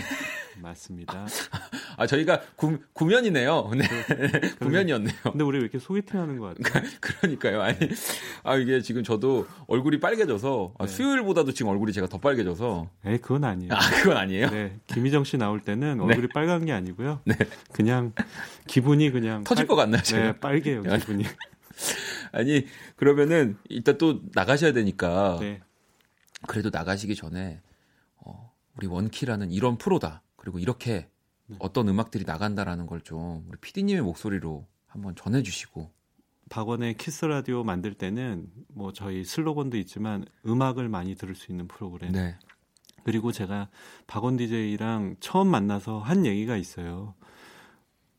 맞습니다. 0.61 1.27
아 1.97 2.07
저희가 2.07 2.43
구, 2.57 2.79
구면이네요. 2.93 3.71
네. 3.77 3.85
구면이었네요. 4.61 5.15
근데 5.25 5.45
우리 5.45 5.59
왜 5.59 5.63
이렇게 5.63 5.79
소개팅 5.79 6.21
하는 6.21 6.39
것 6.39 6.57
같아요? 6.57 6.85
그러니까요. 7.01 7.63
아니 7.63 7.77
아 8.45 8.57
이게 8.57 8.81
지금 8.81 9.03
저도 9.03 9.47
얼굴이 9.67 9.99
빨개져서 9.99 10.75
아, 10.79 10.87
네. 10.87 10.93
수요일보다도 10.93 11.53
지금 11.53 11.71
얼굴이 11.71 11.93
제가 11.93 12.07
더 12.07 12.19
빨개져서. 12.19 12.89
에 13.07 13.17
그건 13.19 13.45
아니에요. 13.45 13.73
아 13.73 13.79
그건 14.03 14.17
아니에요? 14.19 14.51
네. 14.51 14.77
김희정 14.87 15.25
씨 15.25 15.37
나올 15.39 15.61
때는 15.61 15.97
네. 15.97 16.05
얼굴이 16.05 16.29
네. 16.29 16.33
빨간 16.33 16.65
게 16.65 16.73
아니고요. 16.73 17.21
네. 17.25 17.35
그냥 17.73 18.13
기분이 18.67 19.11
그냥 19.11 19.45
터질 19.45 19.67
빨, 19.67 19.69
것 19.69 19.77
같나요? 19.83 20.03
제가? 20.03 20.23
네, 20.23 20.33
빨개요 20.39 20.83
기분이. 21.01 21.25
아니 22.31 22.67
그러면은 22.97 23.57
일단 23.69 23.99
또 23.99 24.21
나가셔야 24.35 24.73
되니까. 24.73 25.39
네. 25.41 25.61
그래도 26.47 26.71
나가시기 26.73 27.15
전에 27.15 27.61
어, 28.17 28.53
우리 28.77 28.87
원키라는 28.87 29.51
이런 29.51 29.77
프로다. 29.79 30.23
그리고 30.37 30.59
이렇게 30.59 31.09
네. 31.47 31.57
어떤 31.61 31.89
음악들이 31.89 32.25
나간다라는 32.25 32.87
걸 32.87 33.01
좀 33.03 33.45
우리 33.49 33.59
PD님의 33.61 34.03
목소리로 34.03 34.67
한번 34.87 35.15
전해주시고. 35.17 35.91
박원의 36.51 36.99
키스 36.99 37.25
라디오 37.25 37.65
만들 37.65 37.95
때는 37.95 38.47
뭐 38.69 38.93
저희 38.93 39.25
슬로건도 39.25 39.79
있지만 39.79 40.25
음악을 40.47 40.89
많이 40.89 41.15
들을 41.15 41.35
수 41.35 41.51
있는 41.51 41.67
프로그램. 41.67 42.13
네. 42.13 42.37
그리고 43.05 43.33
제가 43.33 43.69
박원 44.07 44.37
DJ랑 44.37 45.17
처음 45.21 45.49
만나서 45.49 45.99
한 46.01 46.27
얘기가 46.27 46.57
있어요. 46.57 47.15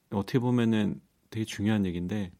어떻게 0.09 0.39
보면은 0.39 0.99
되게 1.29 1.45
중요한 1.45 1.85
얘기인데 1.85 2.31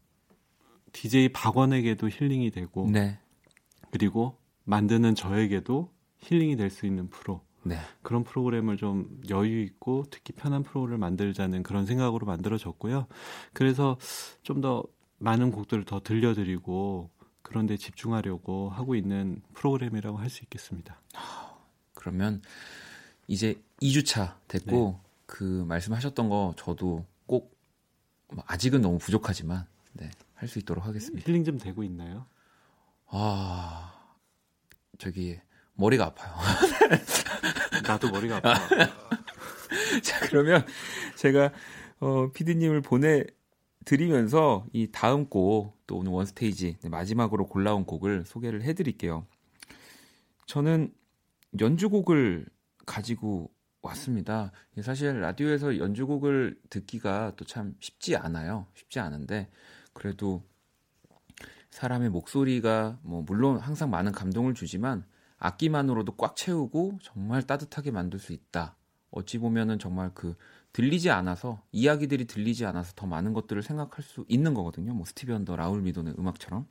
DJ 0.94 1.30
박원에게도 1.30 2.10
힐링이 2.10 2.52
되고 2.52 2.90
네. 2.90 3.20
그리고 3.92 4.38
만드는 4.66 5.16
저에게도 5.16 5.92
힐링이 6.20 6.56
될 6.56 6.70
수 6.70 6.86
있는 6.86 7.10
프로. 7.10 7.42
네. 7.66 7.78
그런 8.02 8.24
프로그램을 8.24 8.78
좀 8.78 9.22
여유 9.30 9.62
있고 9.62 10.04
특히 10.12 10.34
편한 10.34 10.64
프로를 10.64 10.98
만들자는 10.98 11.64
그런 11.64 11.86
생각으로 11.86 12.26
만들어졌고요. 12.26 13.08
그래서 13.54 13.98
좀 14.44 14.62
더 14.62 14.84
많은 15.20 15.52
곡들을 15.52 15.86
더 15.86 16.02
들려드리고 16.02 17.10
그런 17.42 17.66
데 17.66 17.78
집중하려고 17.78 18.70
하고 18.70 18.96
있는 18.96 19.42
프로그램이라고 19.54 20.18
할 20.18 20.30
수 20.30 20.44
있겠습니다. 20.44 21.00
그러면 21.94 22.42
이제 23.28 23.62
2주차 23.82 24.36
됐고 24.50 25.00
네. 25.02 25.10
그 25.26 25.64
말씀하셨던 25.68 26.28
거 26.30 26.54
저도 26.58 27.06
꼭뭐 27.26 28.44
아직은 28.46 28.82
너무 28.82 28.98
부족하지만 28.98 29.66
네, 29.94 30.12
할 30.36 30.50
수 30.50 30.60
있도록 30.60 30.86
하겠습니다. 30.86 31.26
힐링 31.26 31.46
좀 31.46 31.58
되고 31.58 31.84
있나요? 31.84 32.26
아 33.08 33.93
저기 34.98 35.40
머리가 35.76 36.06
아파요. 36.06 36.34
나도 37.86 38.10
머리가 38.12 38.38
아파. 38.38 38.54
자 40.04 40.20
그러면 40.28 40.66
제가 41.16 41.52
어, 42.00 42.32
피디님을 42.32 42.82
보내 42.82 43.24
드리면서 43.86 44.66
이 44.74 44.90
다음 44.92 45.28
곡 45.28 45.84
또 45.88 45.98
오늘 45.98 46.12
원 46.12 46.26
스테이지 46.26 46.78
네, 46.82 46.90
마지막으로 46.90 47.48
골라온 47.48 47.86
곡을 47.86 48.24
소개를 48.26 48.64
해드릴게요. 48.64 49.28
저는 50.48 50.94
연주곡을 51.60 52.48
가지고 52.86 53.52
왔습니다. 53.82 54.52
사실 54.82 55.20
라디오에서 55.20 55.78
연주곡을 55.78 56.58
듣기가 56.70 57.34
또 57.36 57.46
참 57.46 57.76
쉽지 57.80 58.16
않아요. 58.16 58.66
쉽지 58.76 59.00
않은데 59.00 59.50
그래도 59.94 60.44
사람의 61.74 62.10
목소리가 62.10 63.00
뭐 63.02 63.24
물론 63.24 63.58
항상 63.58 63.90
많은 63.90 64.12
감동을 64.12 64.54
주지만 64.54 65.04
악기만으로도 65.40 66.16
꽉 66.16 66.36
채우고 66.36 67.00
정말 67.02 67.42
따뜻하게 67.42 67.90
만들 67.90 68.20
수 68.20 68.32
있다. 68.32 68.76
어찌 69.10 69.40
보면은 69.40 69.80
정말 69.80 70.12
그 70.14 70.36
들리지 70.72 71.10
않아서 71.10 71.64
이야기들이 71.72 72.26
들리지 72.26 72.66
않아서 72.68 72.94
더 72.96 73.08
많은 73.08 73.34
것들을 73.34 73.62
생각할 73.64 74.04
수 74.04 74.24
있는 74.28 74.54
거거든요. 74.54 74.94
뭐 74.94 75.06
스티비 75.06 75.32
언더, 75.34 75.56
라울 75.56 75.82
미도의 75.82 76.14
음악처럼. 76.18 76.68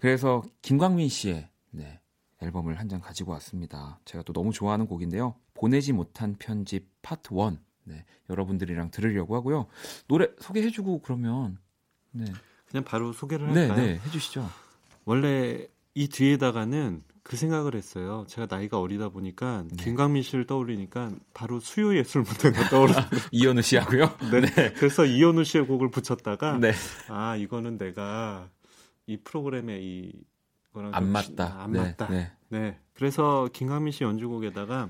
그래서 0.00 0.42
김광민 0.62 1.08
씨의 1.08 1.48
네, 1.70 2.00
앨범을 2.42 2.78
한 2.78 2.88
장 2.88 3.00
가지고 3.00 3.32
왔습니다. 3.32 4.00
제가 4.04 4.22
또 4.24 4.34
너무 4.34 4.52
좋아하는 4.52 4.86
곡인데요. 4.86 5.34
보내지 5.54 5.92
못한 5.92 6.36
편집 6.38 6.88
파트 7.00 7.32
1. 7.34 7.58
네, 7.84 8.04
여러분들이랑 8.28 8.90
들으려고 8.90 9.34
하고요. 9.34 9.66
노래 10.08 10.28
소개해주고 10.40 11.00
그러면 11.00 11.58
네. 12.12 12.26
그냥 12.70 12.84
바로 12.84 13.12
소개를 13.12 13.52
네, 13.52 13.66
할까요? 13.66 13.76
네, 13.76 13.92
네, 13.94 14.00
해주시죠. 14.06 14.48
원래 15.04 15.66
이 15.94 16.08
뒤에다가는 16.08 17.02
그 17.22 17.36
생각을 17.36 17.74
했어요. 17.74 18.24
제가 18.28 18.46
나이가 18.50 18.78
어리다 18.80 19.10
보니까 19.10 19.64
네. 19.70 19.84
김광민 19.84 20.22
씨를 20.22 20.46
떠올리니까 20.46 21.10
바로 21.34 21.60
수요 21.60 21.96
예술 21.96 22.22
무대가 22.22 22.68
떠오르요 22.68 22.96
이현우 23.32 23.62
씨하고요. 23.62 24.16
네. 24.30 24.40
네. 24.40 24.72
그래서 24.74 25.04
이현우 25.04 25.44
씨의 25.44 25.66
곡을 25.66 25.90
붙였다가 25.90 26.58
네. 26.58 26.72
아 27.08 27.36
이거는 27.36 27.76
내가 27.78 28.48
이 29.06 29.16
프로그램에 29.16 29.78
이 29.80 30.12
거랑 30.72 30.92
안 30.94 31.10
맞다. 31.10 31.56
아, 31.58 31.64
안 31.64 31.72
네. 31.72 31.80
맞다. 31.80 32.08
네. 32.08 32.32
네. 32.48 32.78
그래서 32.94 33.48
김광민 33.52 33.92
씨 33.92 34.04
연주곡에다가 34.04 34.88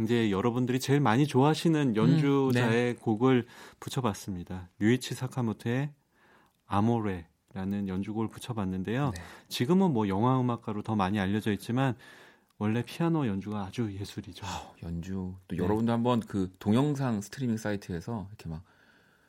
이제 0.00 0.30
여러분들이 0.30 0.80
제일 0.80 1.00
많이 1.00 1.26
좋아하시는 1.26 1.96
연주자의 1.96 2.92
음, 2.92 2.94
네. 2.94 2.96
곡을 2.98 3.46
붙여봤습니다. 3.80 4.70
류이치 4.78 5.14
사카모토의 5.14 5.90
아모레라는 6.72 7.88
연주곡을 7.88 8.28
붙여봤는데요. 8.28 9.10
네. 9.14 9.22
지금은 9.48 9.92
뭐 9.92 10.08
영화 10.08 10.40
음악가로 10.40 10.82
더 10.82 10.96
많이 10.96 11.20
알려져 11.20 11.52
있지만 11.52 11.94
원래 12.58 12.82
피아노 12.82 13.26
연주가 13.26 13.64
아주 13.64 13.92
예술이죠. 13.92 14.46
아, 14.46 14.72
연주 14.82 15.34
또 15.48 15.56
네. 15.56 15.62
여러분도 15.62 15.92
한번 15.92 16.20
그 16.20 16.50
동영상 16.58 17.20
스트리밍 17.20 17.56
사이트에서 17.56 18.26
이렇게 18.30 18.48
막 18.48 18.62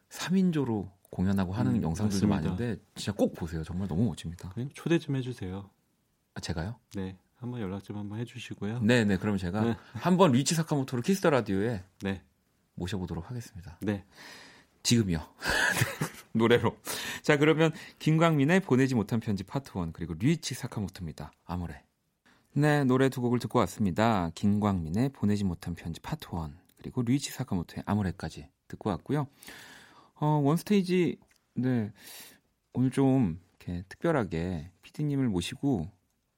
3인조로 0.09 0.89
공연하고 1.09 1.53
하는 1.53 1.75
음, 1.75 1.83
영상들도 1.83 2.27
맞습니다. 2.27 2.51
많은데 2.55 2.81
진짜 2.95 3.11
꼭 3.11 3.35
보세요. 3.35 3.63
정말 3.63 3.87
너무 3.87 4.05
멋집니다. 4.05 4.53
초대 4.73 4.97
좀 4.97 5.15
해주세요. 5.15 5.69
아, 6.35 6.39
제가요? 6.39 6.75
네. 6.95 7.17
한번 7.35 7.59
연락 7.59 7.83
좀 7.83 7.97
한번 7.97 8.19
해주시고요. 8.19 8.79
네, 8.81 9.03
네. 9.03 9.17
그럼 9.17 9.37
제가 9.37 9.63
네. 9.63 9.75
한번 9.93 10.31
류이치 10.31 10.55
사카모토를 10.55 11.03
Kiss 11.03 11.18
the 11.18 11.29
Radio에 11.29 11.83
네. 12.01 12.21
모셔보도록 12.75 13.29
하겠습니다. 13.29 13.77
네. 13.81 14.05
지금이요. 14.83 15.19
노래로. 16.33 16.77
자, 17.21 17.37
그러면 17.37 17.71
김광민의 17.99 18.59
보내지 18.61 18.95
못한 18.95 19.19
편지 19.19 19.43
파트 19.43 19.77
1 19.77 19.93
그리고 19.93 20.13
류이치 20.13 20.53
사카모토입니다. 20.55 21.31
Amore. 21.45 21.81
네, 22.55 22.83
노래 22.83 23.09
두 23.09 23.21
곡을 23.21 23.39
듣고 23.39 23.59
왔습니다. 23.59 24.29
김광민의 24.35 25.09
보내지 25.09 25.43
못한 25.43 25.73
편지 25.73 25.99
파트 26.01 26.27
1 26.33 26.53
그리고 26.77 27.01
류이치 27.01 27.31
사카모토의 27.31 27.83
Amore까지 27.85 28.47
듣고 28.67 28.89
왔고요. 28.89 29.27
어, 30.15 30.25
원스테이지 30.43 31.17
네. 31.55 31.91
오늘 32.73 32.91
좀 32.91 33.39
이렇게 33.59 33.83
특별하게 33.87 34.69
피디님을 34.81 35.29
모시고 35.29 35.89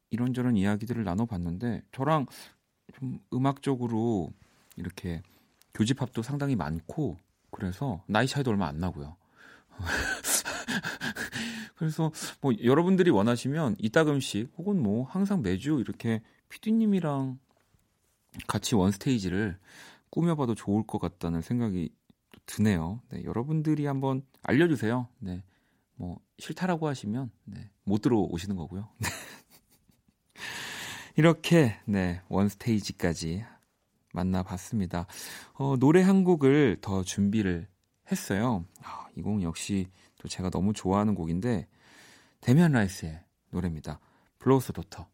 이런저런 0.10 0.56
이야기들을 0.56 1.04
나눠봤는데 1.04 1.82
저랑 1.92 2.26
좀 2.94 3.20
음악적으로 3.34 4.30
이렇게 4.76 5.22
교집합도 5.74 6.22
상당히 6.22 6.56
많고 6.56 7.18
그래서 7.56 8.04
나이 8.06 8.28
차이도 8.28 8.52
얼마 8.52 8.68
안 8.68 8.80
나고요. 8.80 9.16
그래서 11.76 12.12
뭐 12.42 12.54
여러분들이 12.64 13.10
원하시면 13.10 13.78
이따금씩 13.80 14.54
혹은 14.58 14.82
뭐 14.82 15.06
항상 15.06 15.42
매주 15.42 15.80
이렇게 15.80 16.22
피디님이랑 16.50 17.40
같이 18.48 18.76
원 18.76 18.92
스테이지를 18.92 19.58
꾸며봐도 20.10 20.56
좋을 20.56 20.86
것 20.86 21.00
같다는 21.00 21.42
생각이 21.42 21.90
드네요. 22.46 23.02
네, 23.10 23.24
여러분들이 23.24 23.86
한번 23.86 24.24
알려주세요. 24.44 25.08
네, 25.20 25.44
뭐 25.96 26.20
싫다라고 26.40 26.88
하시면 26.88 27.32
네, 27.46 27.70
못 27.84 28.02
들어오시는 28.02 28.56
거고요. 28.56 28.90
네. 28.98 29.08
이렇게 31.16 31.80
네, 31.86 32.22
One 32.28 32.50
Stage까지 32.50 33.46
만나봤습니다. 34.16 35.06
어, 35.54 35.76
노래 35.78 36.02
한 36.02 36.24
곡을 36.24 36.78
더 36.82 37.04
준비를 37.04 37.68
했어요. 38.12 38.66
아, 38.84 39.08
이곡 39.16 39.44
역시 39.44 39.88
또 40.18 40.28
제가 40.28 40.50
너무 40.50 40.74
좋아하는 40.74 41.14
곡인데 41.14 41.68
데미안 42.42 42.72
라이스의 42.72 43.20
노래입니다. 43.52 44.00
Blower's 44.40 44.74
Daughter. 44.74 45.08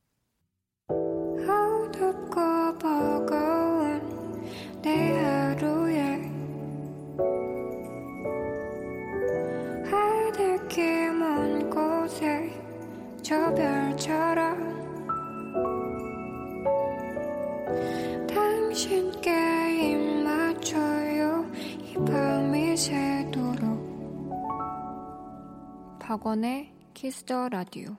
박원의 26.11 26.73
Kiss 26.93 27.24
the 27.24 27.47
Radio 27.47 27.95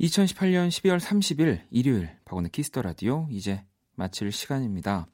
2018년 0.00 0.68
12월 0.68 1.00
30일 1.00 1.62
일요일 1.68 2.16
박원의 2.26 2.52
Kiss 2.52 2.68
the 2.68 2.80
Radio 2.82 3.26
이제 3.28 3.64
마칠 3.96 4.30
시간입니다. 4.30 5.08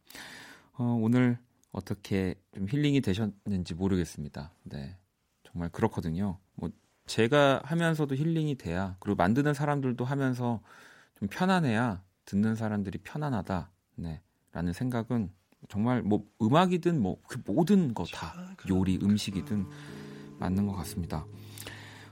어, 0.74 0.84
오늘 1.00 1.38
어떻게 1.72 2.34
좀 2.54 2.68
힐링이 2.68 3.00
되셨는지 3.00 3.72
모르겠습니다. 3.72 4.52
네. 4.64 4.98
정말 5.44 5.70
그렇거든요. 5.70 6.40
뭐 6.56 6.68
제가 7.06 7.62
하면서도 7.64 8.14
힐링이 8.14 8.56
돼야 8.56 8.96
그리고 9.00 9.16
만드는 9.16 9.54
사람들도 9.54 10.04
하면서 10.04 10.60
좀 11.18 11.26
편안해야 11.28 12.02
듣는 12.26 12.54
사람들이 12.54 12.98
편안하다. 12.98 13.70
네. 13.94 14.20
라는 14.52 14.74
생각은 14.74 15.32
정말 15.70 16.02
뭐 16.02 16.28
음악이든 16.42 17.00
뭐 17.00 17.16
그 17.26 17.40
모든 17.46 17.94
거 17.94 18.04
다 18.04 18.54
요리 18.68 18.98
음식이든 19.02 19.66
맞는 20.38 20.66
것 20.66 20.74
같습니다. 20.76 21.26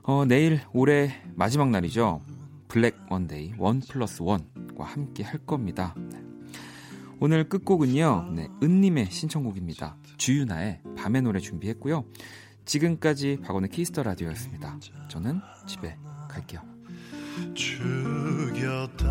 어, 0.03 0.25
내일 0.27 0.61
올해 0.73 1.23
마지막 1.35 1.71
날이죠. 1.71 2.21
Black 2.69 2.97
One 3.11 3.33
Day 3.33 3.55
One 3.59 3.81
Plus 3.81 4.23
One과 4.23 4.85
함께 4.85 5.23
할 5.23 5.39
겁니다. 5.39 5.95
네. 5.97 6.21
오늘 7.21 7.49
끝곡은요. 7.49 8.33
네, 8.35 8.49
은님의 8.63 9.11
신청곡입니다. 9.11 9.97
주윤하의 10.17 10.81
밤의 10.97 11.23
노래 11.23 11.41
준비했고요. 11.41 12.05
지금까지 12.65 13.39
박원의 13.43 13.71
Kiss 13.71 13.89
the 13.89 14.03
Radio였습니다. 14.03 14.79
저는 15.09 15.41
집에 15.67 15.97
갈게요. 16.29 16.61
죽였다 17.55 19.05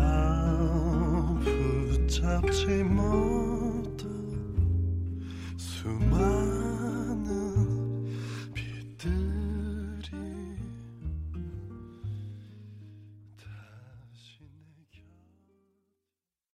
붙잡지 1.42 2.66
못한 2.84 4.08
수많은 5.56 6.63